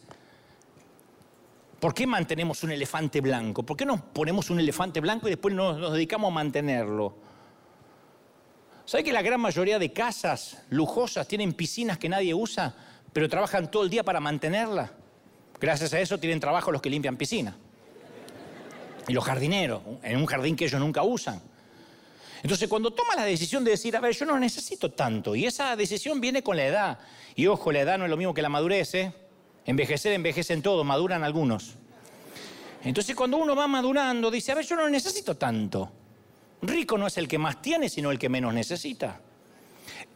[1.79, 3.63] ¿Por qué mantenemos un elefante blanco?
[3.63, 7.15] ¿Por qué nos ponemos un elefante blanco y después nos, nos dedicamos a mantenerlo?
[8.93, 12.75] ¿Sabe que la gran mayoría de casas lujosas tienen piscinas que nadie usa,
[13.11, 14.91] pero trabajan todo el día para mantenerla?
[15.59, 17.55] Gracias a eso tienen trabajo los que limpian piscinas.
[19.07, 21.41] Y los jardineros, en un jardín que ellos nunca usan.
[22.43, 25.75] Entonces, cuando toma la decisión de decir, a ver, yo no necesito tanto, y esa
[25.75, 26.99] decisión viene con la edad,
[27.35, 29.11] y ojo, la edad no es lo mismo que la madurez, ¿eh?
[29.65, 31.73] envejecer, envejecen todos, maduran algunos.
[32.83, 36.02] Entonces, cuando uno va madurando, dice, a ver, yo no necesito tanto.
[36.63, 39.19] Rico no es el que más tiene, sino el que menos necesita.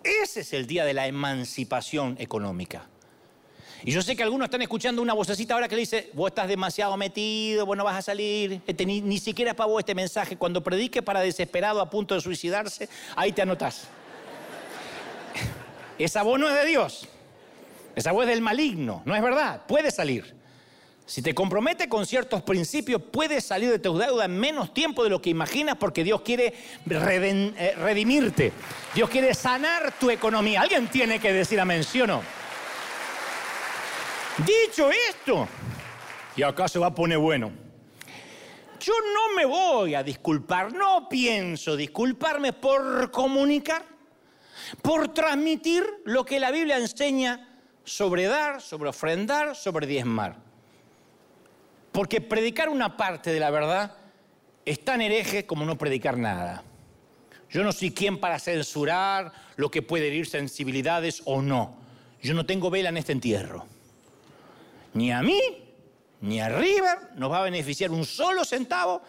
[0.04, 2.88] Ese es el día de la emancipación económica.
[3.84, 6.48] Y yo sé que algunos están escuchando una vocecita ahora que le dice, vos estás
[6.48, 10.38] demasiado metido, vos no vas a salir, este, ni, siquiera es para vos este mensaje.
[10.38, 13.88] Cuando predique para desesperado a punto de suicidarse, ahí te anotás.
[16.00, 17.08] Esa voz no es de Dios,
[17.96, 20.37] esa voz es del maligno, no es verdad, puede salir.
[21.08, 25.10] Si te compromete con ciertos principios, puedes salir de tus deudas en menos tiempo de
[25.10, 28.52] lo que imaginas porque Dios quiere eh, redimirte.
[28.94, 30.60] Dios quiere sanar tu economía.
[30.60, 32.22] Alguien tiene que decir amén, ¿sí o no?
[34.46, 35.48] Dicho esto,
[36.36, 37.54] y acá se va a poner bueno,
[38.82, 43.86] yo no me voy a disculpar, no pienso disculparme por comunicar,
[44.82, 47.48] por transmitir lo que la Biblia enseña
[47.86, 50.47] sobre dar, sobre ofrendar, sobre diezmar.
[51.98, 53.96] Porque predicar una parte de la verdad
[54.64, 56.64] es tan hereje como no predicar nada.
[57.50, 61.76] Yo no soy quien para censurar lo que puede herir sensibilidades o no.
[62.22, 63.66] Yo no tengo vela en este entierro.
[64.94, 65.42] Ni a mí,
[66.22, 69.02] ni a River nos va a beneficiar un solo centavo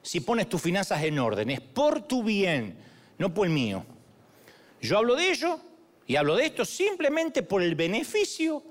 [0.00, 1.50] si pones tus finanzas en orden.
[1.50, 2.74] Es por tu bien,
[3.18, 3.84] no por el mío.
[4.80, 5.60] Yo hablo de ello
[6.06, 8.62] y hablo de esto simplemente por el beneficio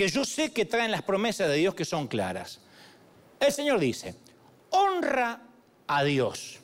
[0.00, 2.58] que yo sé que traen las promesas de Dios que son claras.
[3.38, 4.14] El Señor dice,
[4.70, 5.42] honra
[5.86, 6.58] a Dios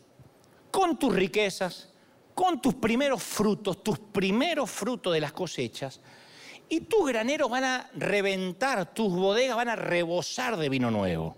[0.71, 1.91] con tus riquezas,
[2.35, 6.01] con tus primeros frutos, tus primeros frutos de las cosechas,
[6.71, 11.37] y tus graneros van a reventar, tus bodegas van a rebosar de vino nuevo.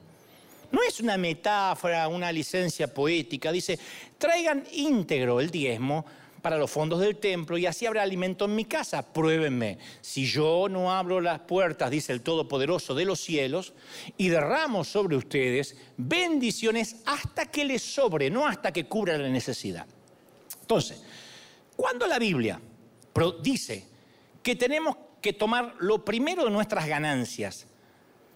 [0.71, 3.51] No es una metáfora, una licencia poética.
[3.51, 3.77] Dice,
[4.19, 6.07] traigan íntegro el diezmo
[6.43, 9.13] para los fondos del templo y así habrá alimento en mi casa.
[9.13, 9.79] Pruébenme.
[10.01, 13.73] Si yo no abro las puertas, dice el Todopoderoso de los cielos,
[14.17, 19.87] y derramo sobre ustedes bendiciones hasta que les sobre, no hasta que cubra la necesidad.
[20.61, 21.03] Entonces,
[21.77, 22.61] cuando la Biblia
[23.43, 23.85] dice
[24.43, 27.67] que tenemos que tomar lo primero de nuestras ganancias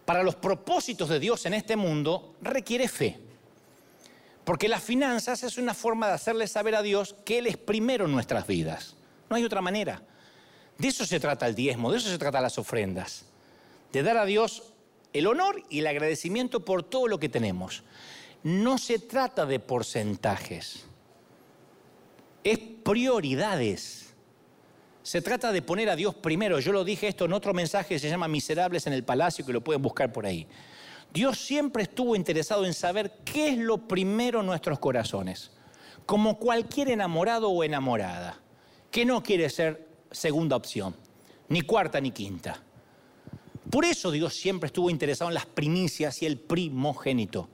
[0.05, 3.19] para los propósitos de Dios en este mundo requiere fe.
[4.45, 8.07] Porque las finanzas es una forma de hacerle saber a Dios que Él es primero
[8.07, 8.97] en nuestras vidas.
[9.31, 10.03] No hay otra manera.
[10.79, 13.25] De eso se trata el diezmo, de eso se trata las ofrendas.
[13.93, 14.73] De dar a Dios
[15.13, 17.85] el honor y el agradecimiento por todo lo que tenemos.
[18.43, 20.85] No se trata de porcentajes,
[22.43, 24.15] es prioridades.
[25.03, 26.61] Se trata de poner a Dios primero.
[26.61, 29.61] Yo lo dije esto en otro mensaje se llama Miserables en el Palacio, que lo
[29.61, 30.47] pueden buscar por ahí.
[31.13, 35.51] Dios siempre estuvo interesado en saber qué es lo primero en nuestros corazones,
[36.07, 38.41] como cualquier enamorado o enamorada,
[38.91, 40.97] que no quiere ser segunda opción,
[41.49, 42.63] ni cuarta ni quinta.
[43.71, 47.49] Por eso Dios siempre estuvo interesado en las primicias y el primogénito,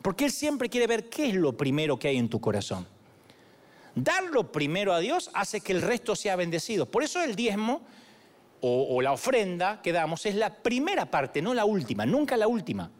[0.00, 2.86] porque Él siempre quiere ver qué es lo primero que hay en tu corazón.
[3.94, 6.86] Darlo primero a Dios hace que el resto sea bendecido.
[6.86, 7.82] Por eso el diezmo
[8.62, 12.90] o, la ofrenda que damos es la primera parte, no la última, nunca la última.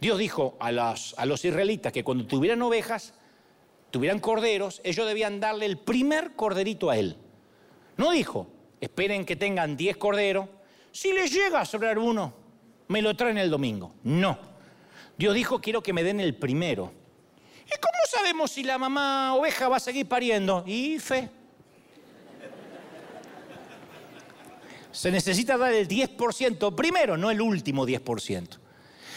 [0.00, 3.14] Dios dijo a los, a los israelitas que cuando tuvieran ovejas,
[3.90, 7.16] tuvieran corderos, ellos debían darle el primer corderito a él.
[7.96, 8.46] No dijo,
[8.80, 10.48] esperen que tengan diez corderos,
[10.92, 12.32] si les llega a sobrar uno,
[12.88, 13.94] me lo traen el domingo.
[14.02, 14.38] No.
[15.16, 16.92] Dios dijo, quiero que me den el primero.
[17.66, 20.64] ¿Y cómo sabemos si la mamá oveja va a seguir pariendo?
[20.66, 21.30] Y fe.
[24.92, 28.58] Se necesita dar el 10% primero, no el último 10%.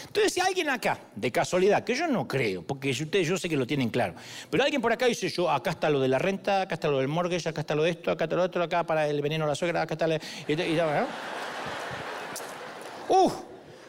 [0.06, 3.56] Entonces, si alguien acá, de casualidad, que yo no creo, porque ustedes yo sé que
[3.56, 4.14] lo tienen claro,
[4.48, 6.98] pero alguien por acá dice yo, acá está lo de la renta, acá está lo
[6.98, 9.44] del mortgage, acá está lo de esto, acá está lo otro, acá para el veneno
[9.44, 10.06] a la suegra, acá está...
[10.06, 10.20] La...
[10.46, 10.80] Y, y,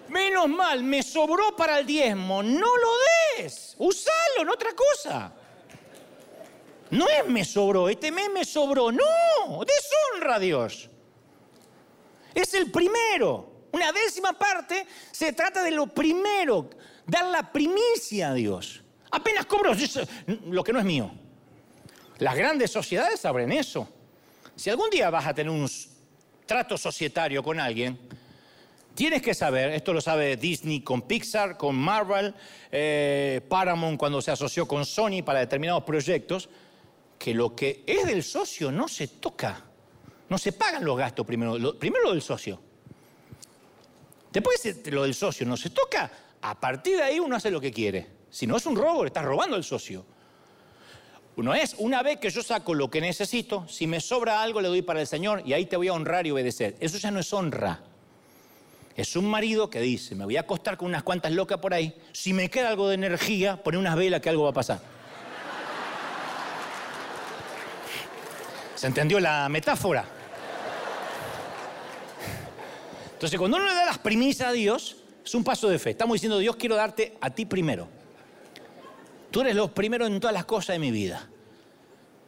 [0.09, 2.41] menos mal, me sobró para el diezmo.
[2.41, 2.89] No lo
[3.37, 5.31] des, usalo en otra cosa.
[6.89, 8.91] No es me sobró, este mes me sobró.
[8.91, 9.03] No,
[9.65, 10.89] deshonra a Dios.
[12.35, 13.67] Es el primero.
[13.71, 16.69] Una décima parte se trata de lo primero,
[17.07, 18.81] dar la primicia a Dios.
[19.11, 19.73] Apenas cobro
[20.45, 21.11] lo que no es mío.
[22.19, 23.89] Las grandes sociedades saben eso.
[24.55, 25.69] Si algún día vas a tener un
[26.45, 27.99] trato societario con alguien,
[28.93, 32.33] tienes que saber, esto lo sabe Disney con Pixar, con Marvel,
[32.71, 36.49] eh, Paramount cuando se asoció con Sony para determinados proyectos,
[37.19, 39.65] que lo que es del socio no se toca.
[40.29, 42.59] No se pagan los gastos primero, primero lo del socio.
[44.31, 46.11] Después lo del socio no se toca,
[46.41, 48.07] a partir de ahí uno hace lo que quiere.
[48.29, 50.05] Si no es un robo, le estás robando al socio.
[51.37, 54.67] Uno es, una vez que yo saco lo que necesito, si me sobra algo le
[54.67, 56.75] doy para el Señor y ahí te voy a honrar y obedecer.
[56.79, 57.81] Eso ya no es honra.
[58.95, 61.97] Es un marido que dice, me voy a acostar con unas cuantas locas por ahí,
[62.13, 64.79] si me queda algo de energía, pone unas velas que algo va a pasar.
[68.75, 70.14] ¿Se entendió la metáfora?
[73.15, 75.91] Entonces, cuando uno le da las primicias a Dios, es un paso de fe.
[75.91, 77.87] Estamos diciendo, Dios, quiero darte a ti primero.
[79.31, 81.29] Tú eres lo primero en todas las cosas de mi vida.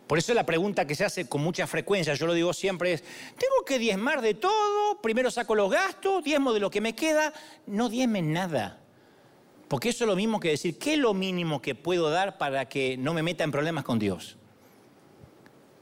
[0.07, 3.03] Por eso la pregunta que se hace con mucha frecuencia, yo lo digo siempre, es,
[3.03, 5.01] ¿tengo que diezmar de todo?
[5.01, 7.33] Primero saco los gastos, diezmo de lo que me queda,
[7.65, 8.79] no diezme nada.
[9.67, 12.69] Porque eso es lo mismo que decir, ¿qué es lo mínimo que puedo dar para
[12.69, 14.37] que no me meta en problemas con Dios?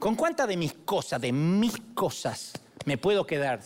[0.00, 2.54] ¿Con cuántas de mis cosas, de mis cosas,
[2.84, 3.60] me puedo quedar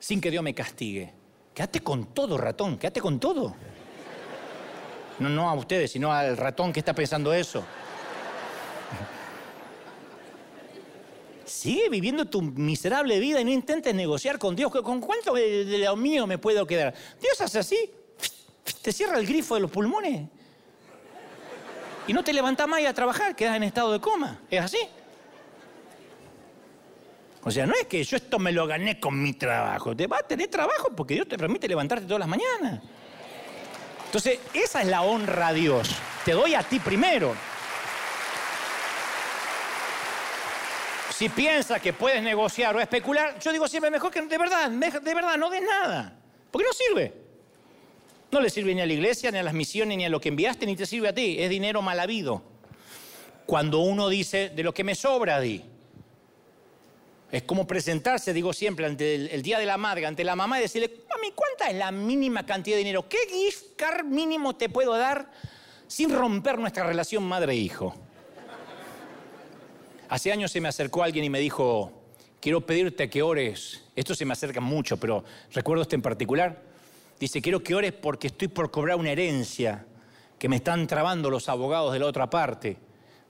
[0.00, 1.12] sin que Dios me castigue?
[1.54, 3.54] Quédate con todo, ratón, quédate con todo.
[5.20, 7.62] No, no a ustedes, sino al ratón que está pensando eso.
[11.44, 14.72] Sigue viviendo tu miserable vida y no intentes negociar con Dios.
[14.72, 16.94] ¿Con cuánto de lo mío me puedo quedar?
[17.20, 17.90] Dios hace así,
[18.82, 20.28] te cierra el grifo de los pulmones
[22.06, 24.40] y no te levantas más a trabajar, quedas en estado de coma.
[24.50, 24.78] ¿Es así?
[27.42, 29.96] O sea, no es que yo esto me lo gané con mi trabajo.
[29.96, 32.80] Te vas a tener trabajo porque Dios te permite levantarte todas las mañanas.
[34.06, 35.88] Entonces, esa es la honra a Dios.
[36.24, 37.34] Te doy a ti primero.
[41.14, 45.14] Si piensas que puedes negociar o especular, yo digo siempre mejor que de verdad, de
[45.14, 46.16] verdad, no des nada.
[46.50, 47.14] Porque no sirve.
[48.30, 50.28] No le sirve ni a la iglesia, ni a las misiones, ni a lo que
[50.28, 51.36] enviaste, ni te sirve a ti.
[51.38, 52.42] Es dinero mal habido.
[53.46, 55.69] Cuando uno dice, de lo que me sobra, di.
[57.32, 60.62] Es como presentarse, digo siempre, ante el, Día de la Madre, ante la mamá y
[60.62, 63.08] decirle, mami, ¿cuánta es la mínima cantidad de dinero?
[63.08, 65.30] ¿Qué gift card mínimo te puedo dar
[65.86, 67.94] sin romper nuestra relación madre-hijo?
[70.08, 71.92] Hace años se me acercó alguien y me dijo,
[72.40, 73.84] quiero pedirte que ores.
[73.94, 75.22] Esto se me acerca mucho, pero
[75.52, 76.60] recuerdo este en particular.
[77.20, 79.86] Dice, quiero que ores porque estoy por cobrar una herencia
[80.36, 82.76] que me están trabando los abogados de la otra parte.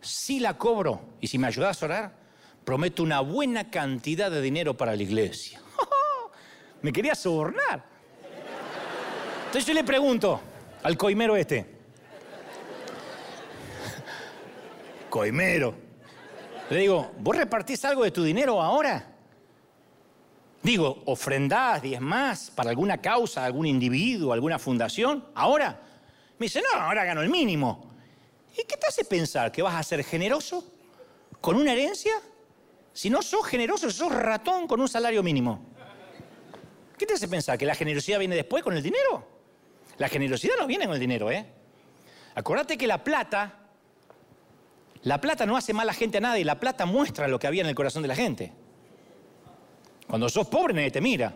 [0.01, 2.20] Si la cobro y si me ayudas a orar,
[2.65, 5.61] prometo una buena cantidad de dinero para la iglesia.
[6.83, 7.85] Me quería sobornar.
[9.47, 10.41] Entonces yo le pregunto
[10.83, 11.67] al coimero este.
[15.11, 15.75] Coimero.
[16.71, 19.07] Le digo, ¿vos repartís algo de tu dinero ahora?
[20.63, 25.27] Digo, ¿ofrendás diez más para alguna causa, algún individuo, alguna fundación?
[25.35, 25.81] ¿Ahora?
[26.39, 27.91] Me dice, no, ahora gano el mínimo.
[28.53, 29.51] ¿Y qué te hace pensar?
[29.51, 30.65] ¿Que vas a ser generoso?
[31.41, 32.13] ¿Con una herencia?
[32.93, 35.61] Si no sos generoso, sos ratón con un salario mínimo.
[36.99, 37.57] ¿Qué te hace pensar?
[37.57, 39.27] ¿Que la generosidad viene después con el dinero?
[39.99, 41.47] La generosidad no viene con el dinero, ¿eh?
[42.35, 43.55] Acordate que la plata,
[45.03, 47.63] la plata no hace mal a gente a nadie, la plata muestra lo que había
[47.63, 48.53] en el corazón de la gente.
[50.07, 51.35] Cuando sos pobre nadie te mira.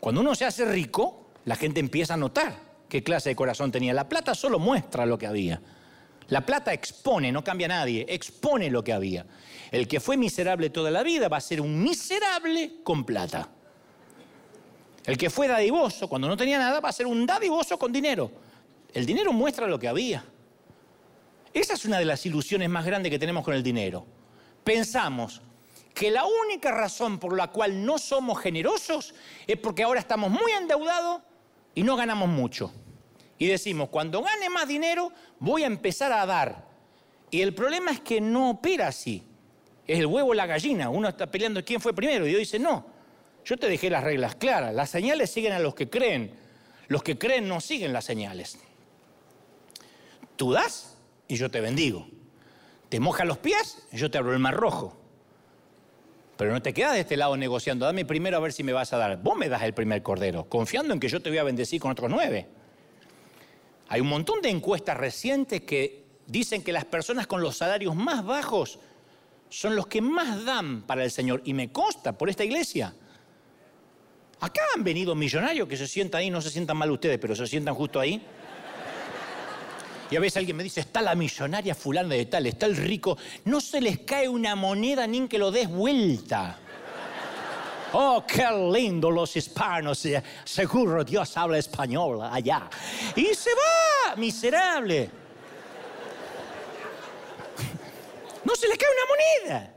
[0.00, 2.54] Cuando uno se hace rico, la gente empieza a notar
[2.88, 3.94] qué clase de corazón tenía.
[3.94, 5.60] La plata solo muestra lo que había.
[6.30, 9.26] La plata expone, no cambia a nadie, expone lo que había.
[9.70, 13.48] El que fue miserable toda la vida va a ser un miserable con plata.
[15.04, 18.30] El que fue dadivoso cuando no tenía nada va a ser un dadivoso con dinero.
[18.92, 20.24] El dinero muestra lo que había.
[21.52, 24.06] Esa es una de las ilusiones más grandes que tenemos con el dinero.
[24.62, 25.42] Pensamos
[25.92, 29.14] que la única razón por la cual no somos generosos
[29.48, 31.22] es porque ahora estamos muy endeudados
[31.74, 32.72] y no ganamos mucho.
[33.40, 35.10] Y decimos, cuando gane más dinero
[35.40, 36.68] voy a empezar a dar.
[37.32, 39.24] Y el problema es que no opera así
[39.92, 40.88] es el huevo o la gallina.
[40.88, 42.86] Uno está peleando quién fue primero y Dios dice, no,
[43.44, 44.72] yo te dejé las reglas claras.
[44.72, 46.32] Las señales siguen a los que creen.
[46.86, 48.58] Los que creen no siguen las señales.
[50.36, 52.06] Tú das y yo te bendigo.
[52.88, 54.96] Te mojas los pies yo te abro el mar rojo.
[56.36, 58.92] Pero no te quedas de este lado negociando, dame primero a ver si me vas
[58.92, 59.20] a dar.
[59.20, 61.90] Vos me das el primer cordero, confiando en que yo te voy a bendecir con
[61.90, 62.46] otros nueve.
[63.90, 68.24] Hay un montón de encuestas recientes que dicen que las personas con los salarios más
[68.24, 68.78] bajos
[69.48, 71.42] son los que más dan para el Señor.
[71.44, 72.94] Y me consta por esta iglesia.
[74.38, 77.48] Acá han venido millonarios que se sientan ahí, no se sientan mal ustedes, pero se
[77.48, 78.22] sientan justo ahí.
[80.08, 83.18] Y a veces alguien me dice, está la millonaria fulana de tal, está el rico.
[83.44, 86.60] No se les cae una moneda ni que lo des vuelta.
[87.92, 90.04] Oh, qué lindo los hispanos.
[90.06, 92.68] Eh, seguro Dios habla español allá.
[93.16, 95.10] Y se va, miserable.
[98.44, 99.74] No se les cae una moneda.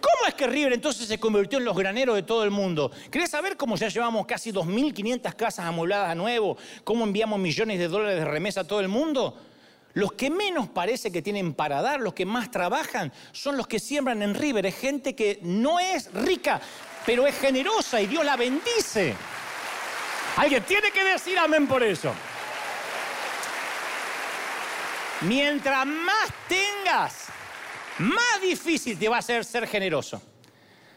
[0.00, 2.90] ¿Cómo es que River entonces se convirtió en los graneros de todo el mundo?
[3.10, 6.56] ¿Querés saber cómo ya llevamos casi 2.500 casas amuebladas a nuevo?
[6.84, 9.36] ¿Cómo enviamos millones de dólares de remesa a todo el mundo?
[9.94, 13.80] Los que menos parece que tienen para dar, los que más trabajan, son los que
[13.80, 14.66] siembran en River.
[14.66, 16.60] Es gente que no es rica,
[17.04, 19.14] pero es generosa y Dios la bendice.
[20.36, 22.12] Alguien tiene que decir amén por eso.
[25.22, 27.26] Mientras más tengas,
[27.98, 30.22] más difícil te va a ser ser generoso.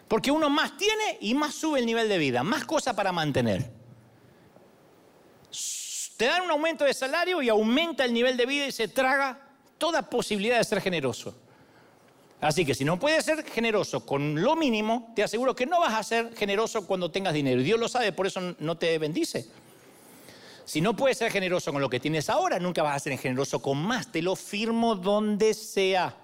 [0.08, 3.83] Porque uno más tiene y más sube el nivel de vida, más cosas para mantener.
[6.18, 9.40] Te dan un aumento de salario y aumenta el nivel de vida y se traga
[9.78, 11.36] toda posibilidad de ser generoso.
[12.40, 15.94] Así que si no puedes ser generoso con lo mínimo, te aseguro que no vas
[15.94, 17.62] a ser generoso cuando tengas dinero.
[17.62, 19.48] Dios lo sabe, por eso no te bendice.
[20.66, 23.62] Si no puedes ser generoso con lo que tienes ahora, nunca vas a ser generoso
[23.62, 24.12] con más.
[24.12, 26.16] Te lo firmo donde sea.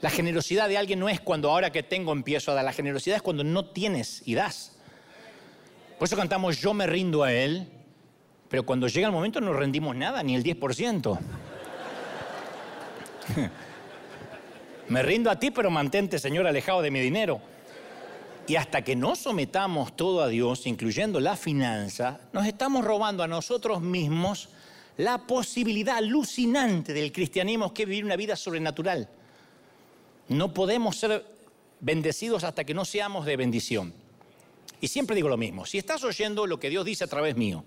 [0.00, 2.64] La generosidad de alguien no es cuando ahora que tengo empiezo a dar.
[2.64, 4.72] La generosidad es cuando no tienes y das.
[5.98, 7.70] Por eso cantamos yo me rindo a Él,
[8.48, 11.18] pero cuando llega el momento no rendimos nada, ni el 10%.
[14.88, 17.40] me rindo a ti, pero mantente, Señor, alejado de mi dinero.
[18.46, 23.28] Y hasta que no sometamos todo a Dios, incluyendo la finanza, nos estamos robando a
[23.28, 24.50] nosotros mismos
[24.98, 29.08] la posibilidad alucinante del cristianismo que es vivir una vida sobrenatural.
[30.28, 31.24] No podemos ser
[31.80, 33.94] bendecidos hasta que no seamos de bendición.
[34.80, 37.64] Y siempre digo lo mismo, si estás oyendo lo que Dios dice a través mío,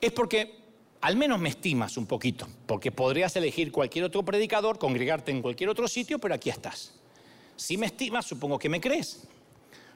[0.00, 0.66] es porque
[1.00, 5.70] al menos me estimas un poquito, porque podrías elegir cualquier otro predicador, congregarte en cualquier
[5.70, 6.94] otro sitio, pero aquí estás.
[7.56, 9.26] Si me estimas, supongo que me crees.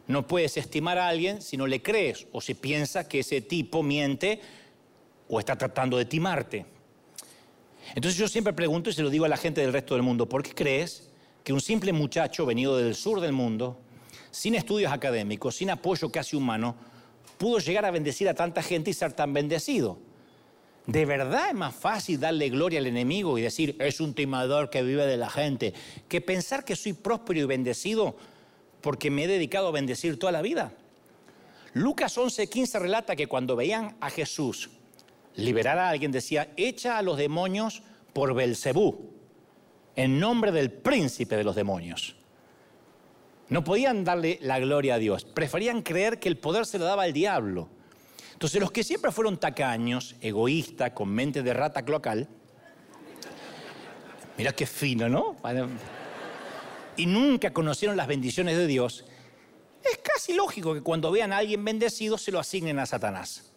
[0.07, 3.83] No puedes estimar a alguien si no le crees o si piensas que ese tipo
[3.83, 4.41] miente
[5.29, 6.67] o está tratando de timarte.
[7.95, 10.29] Entonces yo siempre pregunto y se lo digo a la gente del resto del mundo,
[10.29, 11.11] ¿por qué crees
[11.45, 13.79] que un simple muchacho venido del sur del mundo,
[14.31, 16.77] sin estudios académicos, sin apoyo casi humano,
[17.41, 19.99] pudo llegar a bendecir a tanta gente y ser tan bendecido.
[20.87, 24.83] ¿De verdad es más fácil darle gloria al enemigo y decir, es un timador que
[24.83, 25.73] vive de la gente,
[26.07, 28.15] que pensar que soy próspero y bendecido
[28.83, 30.75] porque me he dedicado a bendecir toda la vida?
[31.73, 34.69] Lucas 11:15 relata que cuando veían a Jesús
[35.35, 37.83] liberar a alguien, decía, echa a los demonios
[38.13, 39.15] por Belcebú
[39.97, 42.20] en nombre del príncipe de los demonios.
[43.51, 47.03] No podían darle la gloria a Dios, preferían creer que el poder se lo daba
[47.03, 47.69] al diablo.
[48.33, 52.29] Entonces los que siempre fueron tacaños, egoístas, con mente de rata cloacal,
[54.39, 55.37] mira qué fino, ¿no?
[56.97, 59.05] Y nunca conocieron las bendiciones de Dios,
[59.83, 63.51] es casi lógico que cuando vean a alguien bendecido se lo asignen a Satanás.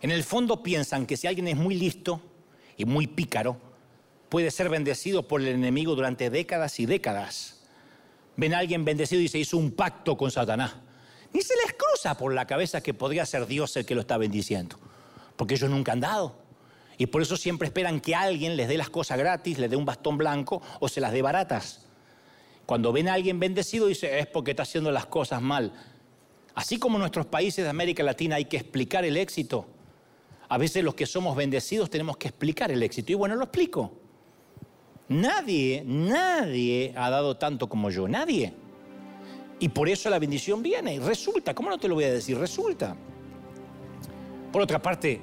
[0.00, 2.20] En el fondo piensan que si alguien es muy listo
[2.76, 3.58] y muy pícaro,
[4.28, 7.55] puede ser bendecido por el enemigo durante décadas y décadas.
[8.36, 10.74] Ven a alguien bendecido y se hizo un pacto con Satanás.
[11.32, 14.16] Ni se les cruza por la cabeza que podría ser Dios el que lo está
[14.16, 14.76] bendiciendo,
[15.36, 16.36] porque ellos nunca han dado.
[16.98, 19.84] Y por eso siempre esperan que alguien les dé las cosas gratis, les dé un
[19.84, 21.86] bastón blanco o se las dé baratas.
[22.64, 25.72] Cuando ven a alguien bendecido, dice, es porque está haciendo las cosas mal.
[26.54, 29.66] Así como en nuestros países de América Latina hay que explicar el éxito,
[30.48, 33.12] a veces los que somos bendecidos tenemos que explicar el éxito.
[33.12, 33.92] Y bueno, lo explico.
[35.08, 38.52] Nadie, nadie ha dado tanto como yo, nadie.
[39.58, 40.98] Y por eso la bendición viene.
[40.98, 42.36] Resulta, ¿cómo no te lo voy a decir?
[42.38, 42.96] Resulta.
[44.52, 45.20] Por otra parte,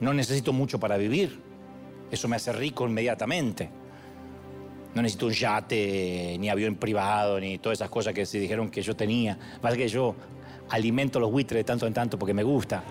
[0.00, 1.40] no necesito mucho para vivir.
[2.10, 3.70] Eso me hace rico inmediatamente.
[4.94, 8.82] No necesito un yate, ni avión privado, ni todas esas cosas que se dijeron que
[8.82, 9.38] yo tenía.
[9.62, 10.14] Más que yo
[10.68, 12.82] alimento los buitres de tanto en tanto porque me gusta.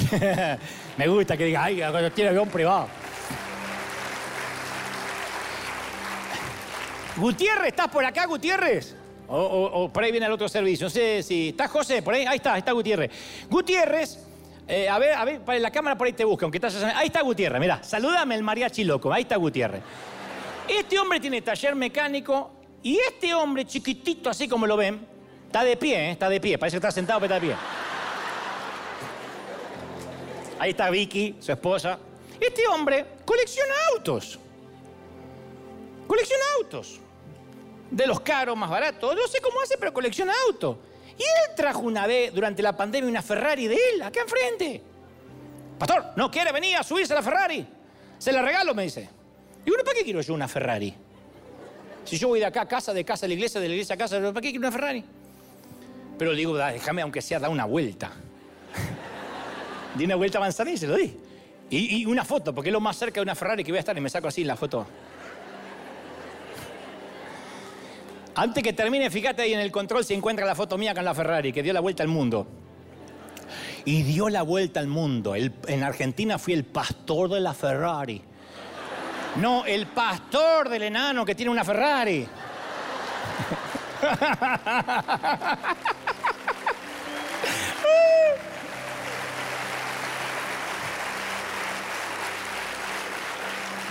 [0.96, 1.82] Me gusta que diga, ay,
[2.14, 2.88] tiene avión privado.
[7.16, 8.96] Gutiérrez, ¿estás por acá, Gutiérrez?
[9.28, 10.86] O, por ahí viene el otro servicio.
[10.86, 11.50] No sé si.
[11.50, 12.02] ¿Está José?
[12.02, 12.26] Por ahí.
[12.26, 13.10] Ahí está, está Gutiérrez.
[13.48, 14.18] Gutiérrez
[14.68, 16.80] Eh, a ver, a ver, para la cámara por ahí te busca, aunque estás...
[16.94, 19.82] Ahí está Gutiérrez, mira, salúdame el mariachi loco, ahí está Gutiérrez.
[20.68, 25.04] Este hombre tiene taller mecánico y este hombre chiquitito, así como lo ven,
[25.46, 26.10] está de pie, ¿eh?
[26.12, 27.56] está de pie, parece que está sentado, pero está de pie.
[30.62, 31.98] Ahí está Vicky, su esposa.
[32.40, 34.38] Este hombre colecciona autos.
[36.06, 37.00] Colecciona autos.
[37.90, 39.12] De los caros, más baratos.
[39.12, 40.76] No sé cómo hace, pero colecciona autos.
[41.18, 44.80] Y él trajo una vez, durante la pandemia, una Ferrari de él, acá enfrente.
[45.80, 47.66] Pastor, ¿no quiere venir a subirse a la Ferrari?
[48.18, 49.08] Se la regalo, me dice.
[49.66, 50.94] Y bueno, ¿para qué quiero yo una Ferrari?
[52.04, 53.98] Si yo voy de acá casa, de casa a la iglesia, de la iglesia a
[53.98, 55.04] casa, ¿para qué quiero una Ferrari?
[56.16, 58.12] Pero digo, déjame aunque sea dar una vuelta.
[59.94, 61.16] Di una vuelta a y se lo di.
[61.70, 63.80] Y, y, una foto, porque es lo más cerca de una Ferrari que voy a
[63.80, 64.86] estar y me saco así la foto.
[68.34, 71.14] Antes que termine, fíjate ahí en el control si encuentra la foto mía con la
[71.14, 72.46] Ferrari, que dio la vuelta al mundo.
[73.84, 75.34] Y dio la vuelta al mundo.
[75.34, 78.22] en Argentina fui el pastor de la Ferrari.
[79.36, 82.26] No, el pastor del enano que tiene una Ferrari.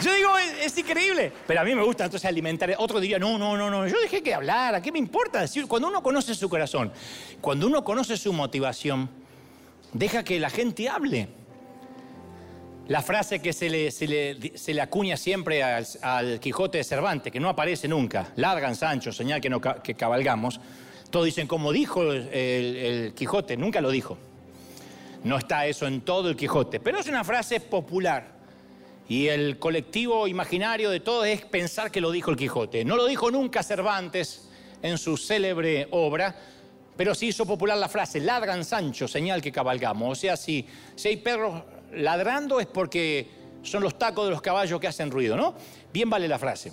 [0.01, 1.31] Yo digo, es, increíble.
[1.45, 2.73] Pero a mí me gusta entonces alimentar.
[2.79, 3.87] Otro diría, no, no, no, no.
[3.87, 4.73] Yo dejé que hablar.
[4.73, 5.67] ¿A qué me importa decir?
[5.67, 6.91] Cuando uno conoce su corazón,
[7.39, 9.09] cuando uno conoce su motivación,
[9.93, 11.27] deja que la gente hable.
[12.87, 17.49] La frase que se le, se le, acuña siempre al, Quijote de Cervantes, que no
[17.49, 18.31] aparece nunca.
[18.35, 20.59] Largan, Sancho, señal que, no, que cabalgamos.
[21.09, 24.17] Todos dicen, como dijo el Quijote, nunca lo dijo.
[25.23, 28.40] No está eso en todo el Quijote, pero es una frase popular.
[29.11, 32.85] Y el colectivo imaginario de todos es pensar que lo dijo el Quijote.
[32.85, 34.47] No lo dijo nunca Cervantes
[34.81, 36.33] en su célebre obra,
[36.95, 40.09] pero sí hizo popular la frase, ladran Sancho, señal que cabalgamos.
[40.09, 43.27] O sea, si, si hay perros ladrando es porque
[43.63, 45.55] son los tacos de los caballos que hacen ruido, ¿no?
[45.91, 46.71] Bien vale la frase.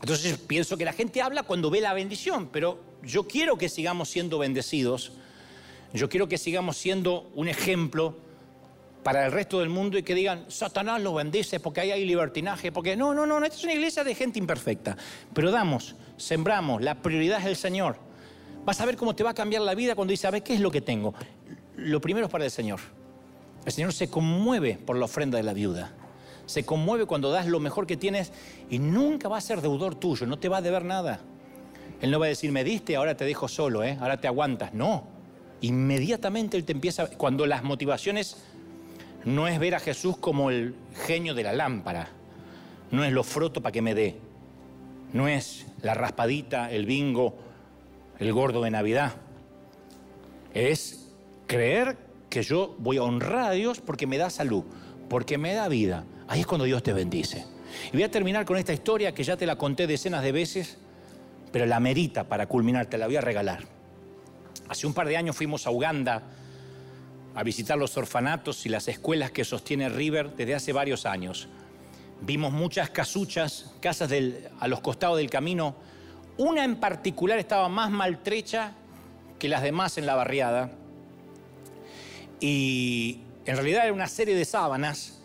[0.00, 4.08] Entonces pienso que la gente habla cuando ve la bendición, pero yo quiero que sigamos
[4.08, 5.12] siendo bendecidos,
[5.92, 8.16] yo quiero que sigamos siendo un ejemplo
[9.02, 12.70] para el resto del mundo y que digan, Satanás lo bendice porque ahí hay libertinaje,
[12.70, 14.96] porque no, no, no, esta es una iglesia de gente imperfecta.
[15.32, 17.96] Pero damos, sembramos, la prioridad es el Señor.
[18.64, 20.54] Vas a ver cómo te va a cambiar la vida cuando dices, a ver, ¿qué
[20.54, 21.14] es lo que tengo?
[21.76, 22.80] Lo primero es para el Señor.
[23.64, 25.92] El Señor se conmueve por la ofrenda de la viuda.
[26.46, 28.32] Se conmueve cuando das lo mejor que tienes
[28.70, 31.20] y nunca va a ser deudor tuyo, no te va a deber nada.
[32.00, 33.96] Él no va a decir, me diste, ahora te dejo solo, ¿eh?
[34.00, 34.74] ahora te aguantas.
[34.74, 35.06] No.
[35.60, 38.36] Inmediatamente Él te empieza, cuando las motivaciones
[39.24, 40.74] no es ver a Jesús como el
[41.06, 42.08] genio de la lámpara,
[42.90, 44.16] no es lo froto para que me dé,
[45.12, 47.36] no es la raspadita, el bingo,
[48.18, 49.12] el gordo de Navidad.
[50.54, 51.10] Es
[51.46, 51.96] creer
[52.28, 54.64] que yo voy a honrar a Dios porque me da salud,
[55.08, 56.04] porque me da vida.
[56.28, 57.46] Ahí es cuando Dios te bendice.
[57.92, 60.78] Y voy a terminar con esta historia que ya te la conté decenas de veces,
[61.50, 63.64] pero la merita para culminar, te la voy a regalar.
[64.68, 66.22] Hace un par de años fuimos a Uganda
[67.34, 71.48] a visitar los orfanatos y las escuelas que sostiene River desde hace varios años.
[72.20, 74.10] Vimos muchas casuchas, casas
[74.60, 75.74] a los costados del camino.
[76.36, 78.74] Una en particular estaba más maltrecha
[79.38, 80.70] que las demás en la barriada.
[82.40, 85.20] Y en realidad era una serie de sábanas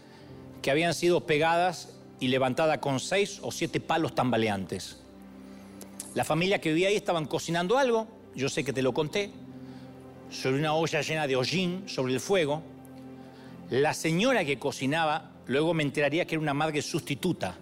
[0.61, 5.01] que habían sido pegadas y levantadas con seis o siete palos tambaleantes.
[6.15, 9.31] La familia que vivía ahí estaban cocinando algo, yo sé que te lo conté,
[10.29, 12.61] sobre una olla llena de hollín sobre el fuego.
[13.69, 17.55] La señora que cocinaba, luego me enteraría que era una madre sustituta,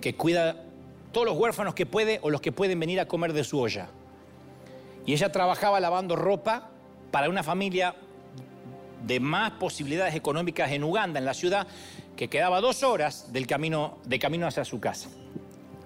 [0.00, 0.64] que cuida
[1.12, 3.88] todos los huérfanos que puede o los que pueden venir a comer de su olla.
[5.04, 6.70] Y ella trabajaba lavando ropa
[7.10, 7.94] para una familia
[9.04, 11.66] de más posibilidades económicas en Uganda, en la ciudad,
[12.16, 15.08] que quedaba dos horas del camino, de camino hacia su casa.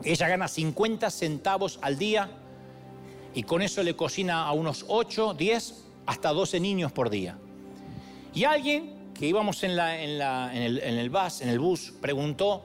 [0.04, 2.28] Ella gana 50 centavos al día
[3.34, 7.38] y con eso le cocina a unos 8, 10 hasta 12 niños por día.
[8.34, 12.62] Y alguien que íbamos en, el, bus, en el bus, preguntó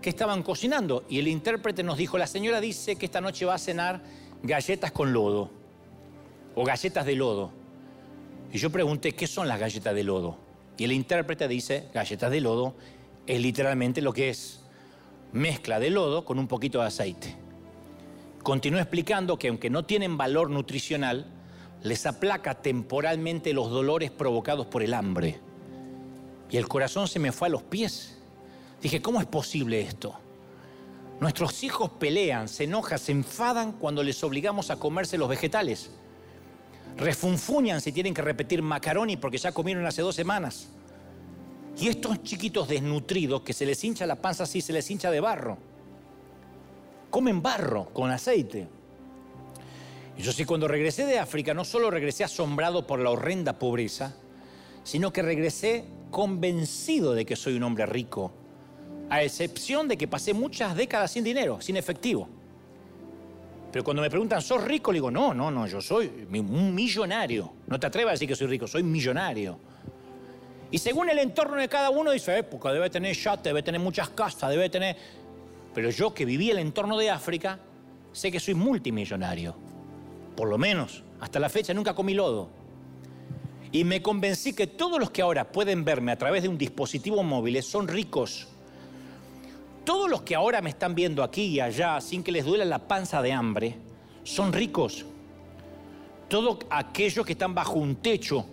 [0.00, 1.04] qué estaban cocinando.
[1.08, 4.02] Y el intérprete nos dijo, la señora dice que esta noche va a cenar
[4.42, 5.50] galletas con lodo
[6.54, 7.52] o galletas de lodo.
[8.52, 10.38] Y yo pregunté, ¿qué son las galletas de lodo?
[10.78, 12.74] Y el intérprete dice, galletas de lodo
[13.26, 14.60] es literalmente lo que es
[15.32, 17.36] mezcla de lodo con un poquito de aceite.
[18.42, 21.26] Continuó explicando que aunque no tienen valor nutricional,
[21.82, 25.40] les aplaca temporalmente los dolores provocados por el hambre.
[26.50, 28.18] Y el corazón se me fue a los pies.
[28.82, 30.14] Dije, ¿cómo es posible esto?
[31.20, 35.90] Nuestros hijos pelean, se enojan, se enfadan cuando les obligamos a comerse los vegetales.
[36.96, 40.68] refunfuñan si tienen que repetir macaroni porque ya comieron hace dos semanas.
[41.78, 45.20] Y estos chiquitos desnutridos que se les hincha la panza así, se les hincha de
[45.20, 45.56] barro.
[47.10, 48.68] Comen barro con aceite.
[50.16, 54.14] Y yo sí, cuando regresé de África, no solo regresé asombrado por la horrenda pobreza,
[54.82, 58.32] sino que regresé convencido de que soy un hombre rico,
[59.08, 62.28] a excepción de que pasé muchas décadas sin dinero, sin efectivo.
[63.72, 64.90] Pero cuando me preguntan, ¿sos rico?
[64.90, 67.52] Le digo, no, no, no, yo soy un millonario.
[67.68, 69.58] No te atrevas a decir que soy rico, soy millonario.
[70.72, 74.08] Y según el entorno de cada uno dice, época, debe tener yate, debe tener muchas
[74.10, 74.96] casas, debe tener...
[75.74, 77.58] Pero yo que viví el entorno de África,
[78.12, 79.54] sé que soy multimillonario.
[80.40, 82.48] Por lo menos, hasta la fecha nunca comí lodo.
[83.72, 87.22] Y me convencí que todos los que ahora pueden verme a través de un dispositivo
[87.22, 88.48] móvil son ricos.
[89.84, 92.78] Todos los que ahora me están viendo aquí y allá sin que les duela la
[92.78, 93.76] panza de hambre,
[94.24, 95.04] son ricos.
[96.28, 98.46] Todos aquellos que están bajo un techo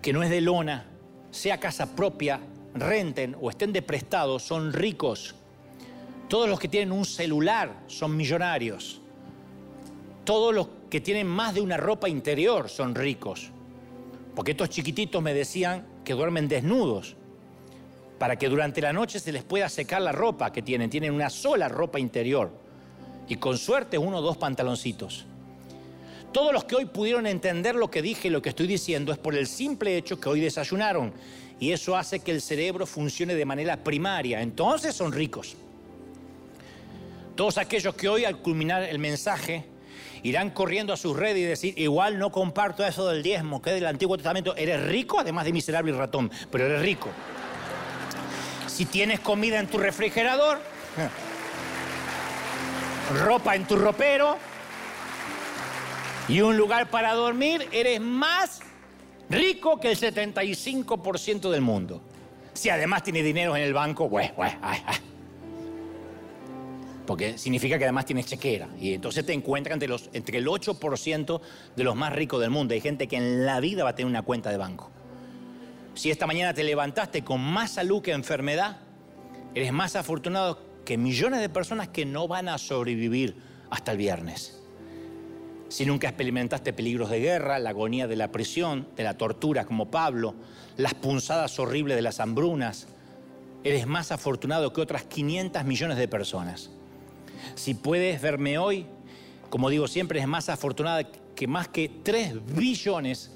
[0.00, 0.86] que no es de lona,
[1.30, 2.40] sea casa propia,
[2.72, 5.34] renten o estén de prestado, son ricos.
[6.30, 9.02] Todos los que tienen un celular son millonarios.
[10.24, 13.50] Todos los que tienen más de una ropa interior son ricos.
[14.36, 17.16] Porque estos chiquititos me decían que duermen desnudos
[18.18, 20.90] para que durante la noche se les pueda secar la ropa que tienen.
[20.90, 22.52] Tienen una sola ropa interior
[23.26, 25.24] y con suerte uno o dos pantaloncitos.
[26.30, 29.18] Todos los que hoy pudieron entender lo que dije y lo que estoy diciendo es
[29.18, 31.14] por el simple hecho que hoy desayunaron
[31.58, 34.42] y eso hace que el cerebro funcione de manera primaria.
[34.42, 35.56] Entonces son ricos.
[37.34, 39.71] Todos aquellos que hoy al culminar el mensaje
[40.22, 43.76] irán corriendo a sus redes y decir, igual no comparto eso del diezmo, que es
[43.76, 47.08] del Antiguo Testamento, eres rico, además de miserable y ratón, pero eres rico.
[48.66, 50.60] Si tienes comida en tu refrigerador,
[53.24, 54.38] ropa en tu ropero
[56.28, 58.60] y un lugar para dormir, eres más
[59.28, 62.02] rico que el 75% del mundo.
[62.54, 64.52] Si además tienes dinero en el banco, pues, pues,
[67.06, 68.68] porque significa que además tienes chequera.
[68.80, 71.40] Y entonces te encuentras entre, los, entre el 8%
[71.76, 72.74] de los más ricos del mundo.
[72.74, 74.90] Hay gente que en la vida va a tener una cuenta de banco.
[75.94, 78.78] Si esta mañana te levantaste con más salud que enfermedad,
[79.54, 83.36] eres más afortunado que millones de personas que no van a sobrevivir
[83.70, 84.58] hasta el viernes.
[85.68, 89.90] Si nunca experimentaste peligros de guerra, la agonía de la prisión, de la tortura como
[89.90, 90.34] Pablo,
[90.76, 92.88] las punzadas horribles de las hambrunas,
[93.64, 96.70] eres más afortunado que otras 500 millones de personas.
[97.54, 98.86] Si puedes verme hoy,
[99.50, 103.32] como digo siempre, es más afortunada que más que 3 billones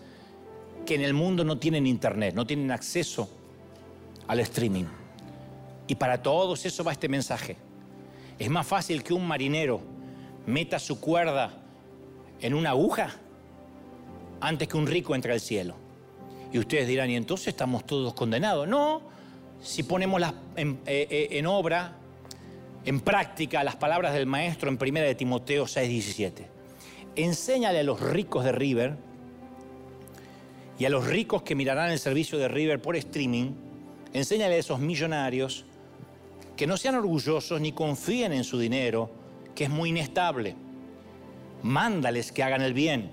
[0.84, 3.28] que en el mundo no tienen internet, no tienen acceso
[4.26, 4.84] al streaming.
[5.86, 7.56] Y para todos eso va este mensaje.
[8.38, 9.80] Es más fácil que un marinero
[10.46, 11.50] meta su cuerda
[12.40, 13.16] en una aguja
[14.40, 15.74] antes que un rico entre al cielo.
[16.52, 18.68] Y ustedes dirán, ¿y entonces estamos todos condenados?
[18.68, 19.02] No,
[19.60, 20.22] si ponemos
[20.56, 21.96] en, eh, eh, en obra
[22.86, 26.46] en práctica las palabras del maestro en 1 de Timoteo 6:17.
[27.16, 28.96] Enséñale a los ricos de River
[30.78, 33.52] y a los ricos que mirarán el servicio de River por streaming,
[34.12, 35.64] enséñale a esos millonarios
[36.56, 39.10] que no sean orgullosos ni confíen en su dinero,
[39.54, 40.54] que es muy inestable.
[41.62, 43.10] Mándales que hagan el bien,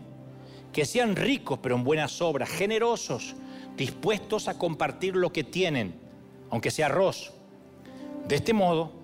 [0.72, 3.36] que sean ricos pero en buenas obras, generosos,
[3.76, 5.96] dispuestos a compartir lo que tienen,
[6.52, 7.34] aunque sea arroz.
[8.28, 9.03] De este modo,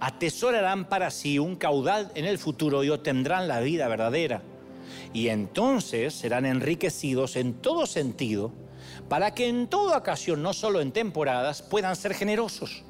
[0.00, 4.42] atesorarán para sí un caudal en el futuro y obtendrán la vida verdadera.
[5.12, 8.52] Y entonces serán enriquecidos en todo sentido
[9.08, 12.82] para que en toda ocasión, no solo en temporadas, puedan ser generosos.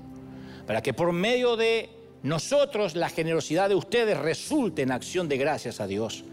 [0.66, 1.90] Para que por medio de
[2.22, 6.24] nosotros la generosidad de ustedes resulte en acción de gracias a Dios.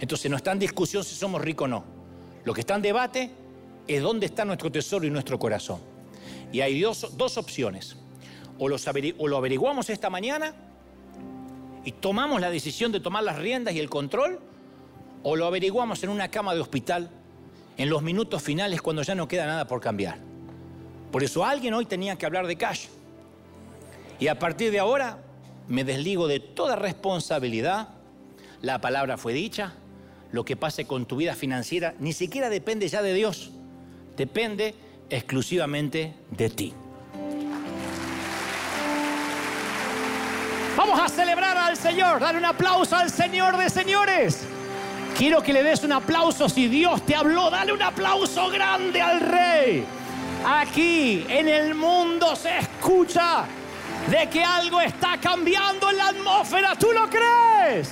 [0.00, 1.84] Entonces no está en discusión si somos ricos o no.
[2.44, 3.30] Lo que está en debate
[3.86, 5.80] es dónde está nuestro tesoro y nuestro corazón.
[6.50, 7.96] Y hay dos, dos opciones
[8.58, 10.54] o, lo averiguamos esta mañana
[11.84, 14.38] y tomamos la decisión de tomar las riendas y el control,
[15.22, 17.10] o lo averiguamos en una cama de hospital
[17.76, 20.18] en los minutos finales cuando ya no queda nada por cambiar.
[21.10, 22.86] Por eso alguien hoy tenía que hablar de cash.
[24.18, 25.18] Y a partir de ahora
[25.68, 27.88] me desligo de toda responsabilidad.
[28.60, 29.74] La palabra fue dicha.
[30.30, 33.50] Lo que pase con tu vida financiera ni siquiera depende ya de Dios.
[34.16, 34.74] Depende
[35.10, 36.74] exclusivamente de ti.
[40.84, 44.40] Vamos a celebrar al Señor, dar un aplauso al Señor de señores.
[45.16, 49.20] Quiero que le des un aplauso si Dios te habló, dale un aplauso grande al
[49.20, 49.86] Rey.
[50.44, 53.44] Aquí en el mundo se escucha
[54.10, 56.74] de que algo está cambiando en la atmósfera.
[56.74, 57.88] ¿Tú lo crees?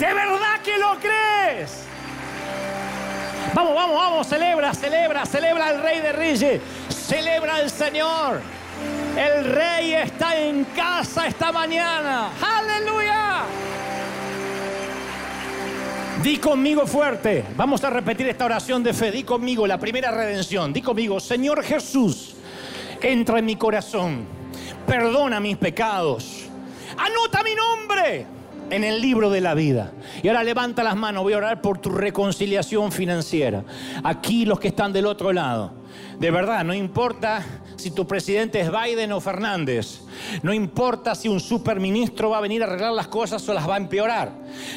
[0.00, 1.84] ¿De verdad que lo crees?
[3.54, 8.57] Vamos, vamos, vamos, celebra, celebra, celebra al Rey de Reyes, celebra al Señor.
[9.18, 12.30] El Rey está en casa esta mañana.
[12.40, 13.42] Aleluya.
[16.22, 17.44] Di conmigo fuerte.
[17.56, 19.10] Vamos a repetir esta oración de fe.
[19.10, 20.72] Di conmigo la primera redención.
[20.72, 22.36] Di conmigo, Señor Jesús,
[23.02, 24.24] entra en mi corazón.
[24.86, 26.44] Perdona mis pecados.
[26.96, 28.24] Anota mi nombre
[28.70, 29.90] en el libro de la vida.
[30.22, 33.64] Y ahora levanta las manos, voy a orar por tu reconciliación financiera.
[34.04, 35.72] Aquí los que están del otro lado.
[36.20, 37.44] De verdad, no importa
[37.78, 40.00] si tu presidente es Biden o Fernández.
[40.42, 43.74] No importa si un superministro va a venir a arreglar las cosas o las va
[43.74, 44.32] a empeorar.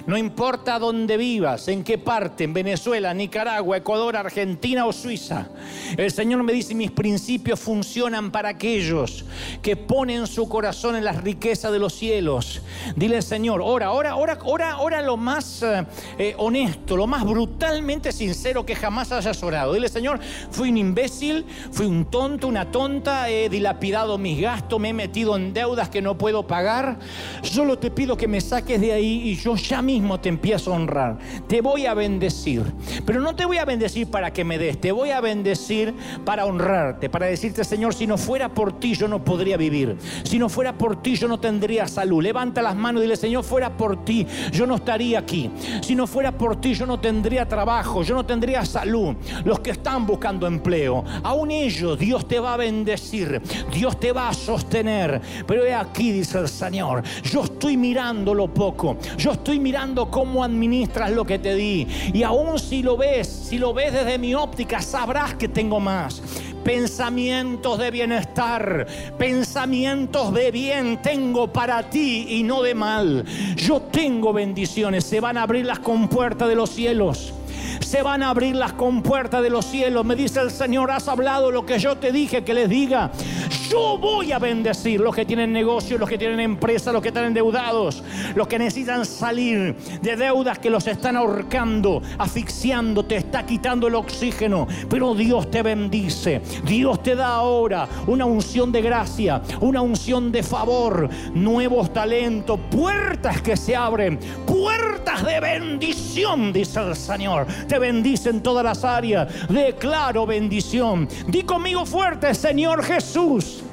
[0.06, 5.50] No importa dónde vivas, en qué parte, en Venezuela, Nicaragua, Ecuador, Argentina o Suiza.
[5.98, 9.26] El Señor me dice, mis principios funcionan para aquellos
[9.62, 12.62] que ponen su corazón en las riquezas de los cielos.
[12.96, 15.86] Dile, Señor, ora, ora, ora, ora, ora lo más eh,
[16.18, 19.74] eh, honesto, lo más brutalmente sincero que jamás hayas orado.
[19.74, 20.20] Dile, Señor,
[20.52, 22.91] fui un imbécil, fui un tonto, una tonta,
[23.30, 27.00] he dilapidado mis gastos, me he metido en deudas que no puedo pagar.
[27.42, 30.76] Solo te pido que me saques de ahí y yo ya mismo te empiezo a
[30.76, 31.18] honrar.
[31.48, 32.64] Te voy a bendecir.
[33.06, 35.94] Pero no te voy a bendecir para que me des, te voy a bendecir
[36.26, 39.98] para honrarte, para decirte, Señor, si no fuera por ti yo no podría vivir.
[40.24, 42.22] Si no fuera por ti yo no tendría salud.
[42.22, 45.50] Levanta las manos y dile, Señor, fuera por ti yo no estaría aquí.
[45.82, 49.16] Si no fuera por ti yo no tendría trabajo, yo no tendría salud.
[49.46, 54.30] Los que están buscando empleo, aún ellos Dios te va a bendecir, Dios te va
[54.30, 55.22] a sostener.
[55.48, 60.44] Pero he aquí, dice el Señor, yo estoy mirando lo poco, yo estoy mirando cómo
[60.44, 61.88] administras lo que te di.
[62.14, 66.22] Y aún si lo ves, si lo ves desde mi óptica, sabrás que tengo más
[66.64, 68.86] pensamientos de bienestar,
[69.18, 73.26] pensamientos de bien tengo para ti y no de mal.
[73.56, 77.34] Yo tengo bendiciones, se van a abrir las compuertas de los cielos
[77.80, 80.06] se van a abrir las compuertas de los cielos.
[80.06, 83.12] Me dice el Señor, has hablado lo que yo te dije que les diga.
[83.70, 87.26] Yo voy a bendecir los que tienen negocios, los que tienen empresa, los que están
[87.26, 88.04] endeudados,
[88.36, 93.96] los que necesitan salir de deudas que los están ahorcando, asfixiando, te está quitando el
[93.96, 94.68] oxígeno.
[94.90, 96.42] Pero Dios te bendice.
[96.66, 103.42] Dios te da ahora una unción de gracia, una unción de favor, nuevos talentos, puertas
[103.42, 109.28] que se abren, puertas de bendición, dice el Señor te bendice en todas las áreas.
[109.50, 111.08] Declaro bendición.
[111.28, 113.64] Di conmigo fuerte, Señor Jesús,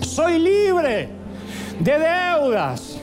[0.00, 1.08] soy libre
[1.80, 2.98] de deudas.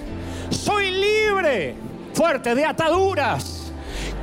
[0.50, 1.76] Soy libre,
[2.14, 3.72] fuerte, de ataduras.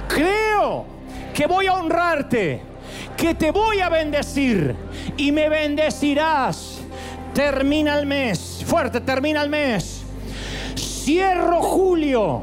[0.09, 0.87] Creo
[1.35, 2.63] que voy a honrarte,
[3.17, 4.75] que te voy a bendecir
[5.17, 6.81] y me bendecirás.
[7.35, 10.03] Termina el mes, fuerte, termina el mes.
[10.77, 12.43] Cierro julio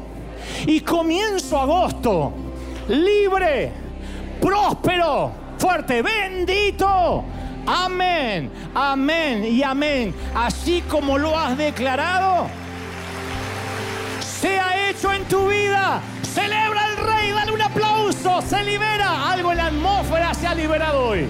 [0.66, 2.32] y comienzo agosto
[2.88, 3.72] libre,
[4.40, 7.24] próspero, fuerte, bendito.
[7.66, 10.14] Amén, amén y amén.
[10.34, 12.46] Así como lo has declarado,
[14.20, 16.00] sea hecho en tu vida.
[16.22, 19.30] Celebra al rey, dale un aplauso, se libera.
[19.32, 21.28] Algo en la atmósfera se ha liberado hoy.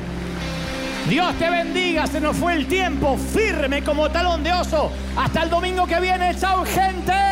[1.09, 4.91] Dios te bendiga, se nos fue el tiempo, firme como talón de oso.
[5.17, 7.32] Hasta el domingo que viene, chao gente.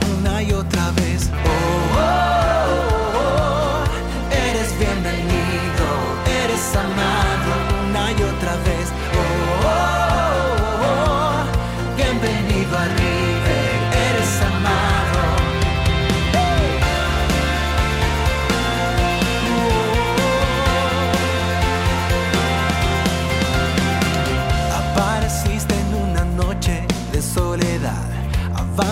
[0.21, 1.29] una y otra vez.
[1.33, 2.13] Oh, oh,
[3.17, 3.83] oh,
[4.31, 5.85] eres bienvenido,
[6.43, 7.10] eres amado